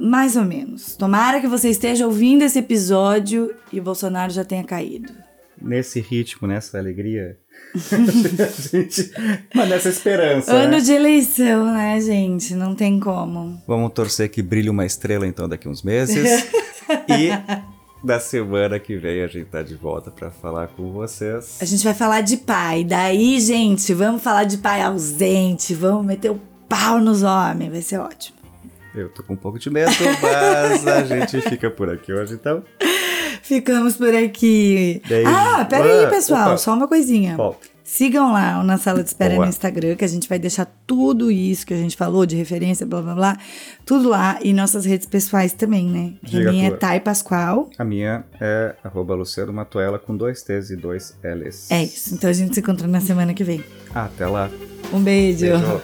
[0.00, 0.96] Mais ou menos.
[0.96, 5.12] Tomara que você esteja ouvindo esse episódio e o Bolsonaro já tenha caído.
[5.60, 7.38] Nesse ritmo, nessa alegria,
[8.70, 9.10] gente,
[9.54, 10.52] mas nessa esperança.
[10.52, 10.80] Ano né?
[10.80, 12.54] de eleição, né, gente?
[12.54, 13.62] Não tem como.
[13.66, 16.46] Vamos torcer que brilhe uma estrela então daqui uns meses.
[17.08, 17.30] e
[18.04, 21.58] da semana que vem a gente tá de volta para falar com vocês.
[21.60, 22.84] A gente vai falar de pai.
[22.84, 25.74] Daí, gente, vamos falar de pai ausente.
[25.74, 27.72] Vamos meter o pau nos homens.
[27.72, 28.36] Vai ser ótimo.
[28.94, 29.90] Eu tô com um pouco de medo,
[30.22, 32.62] mas a gente fica por aqui hoje então.
[33.44, 35.02] Ficamos por aqui.
[35.06, 35.28] Beijo.
[35.28, 36.56] Ah, peraí, pessoal, opa.
[36.56, 37.36] só uma coisinha.
[37.84, 39.44] Sigam lá Na Sala de Espera Boa.
[39.44, 42.86] no Instagram, que a gente vai deixar tudo isso que a gente falou de referência,
[42.86, 43.38] blá blá blá,
[43.84, 44.38] tudo lá.
[44.42, 46.14] E nossas redes pessoais também, né?
[46.22, 46.70] Diga a minha é.
[46.70, 47.68] Thay Pascoal.
[47.78, 51.70] A minha é arroba Luciano Matuela com dois T's e dois L's.
[51.70, 52.14] É isso.
[52.14, 53.62] Então a gente se encontra na semana que vem.
[53.94, 54.50] Até lá.
[54.90, 55.44] Um beijo.
[55.46, 55.82] Beijo.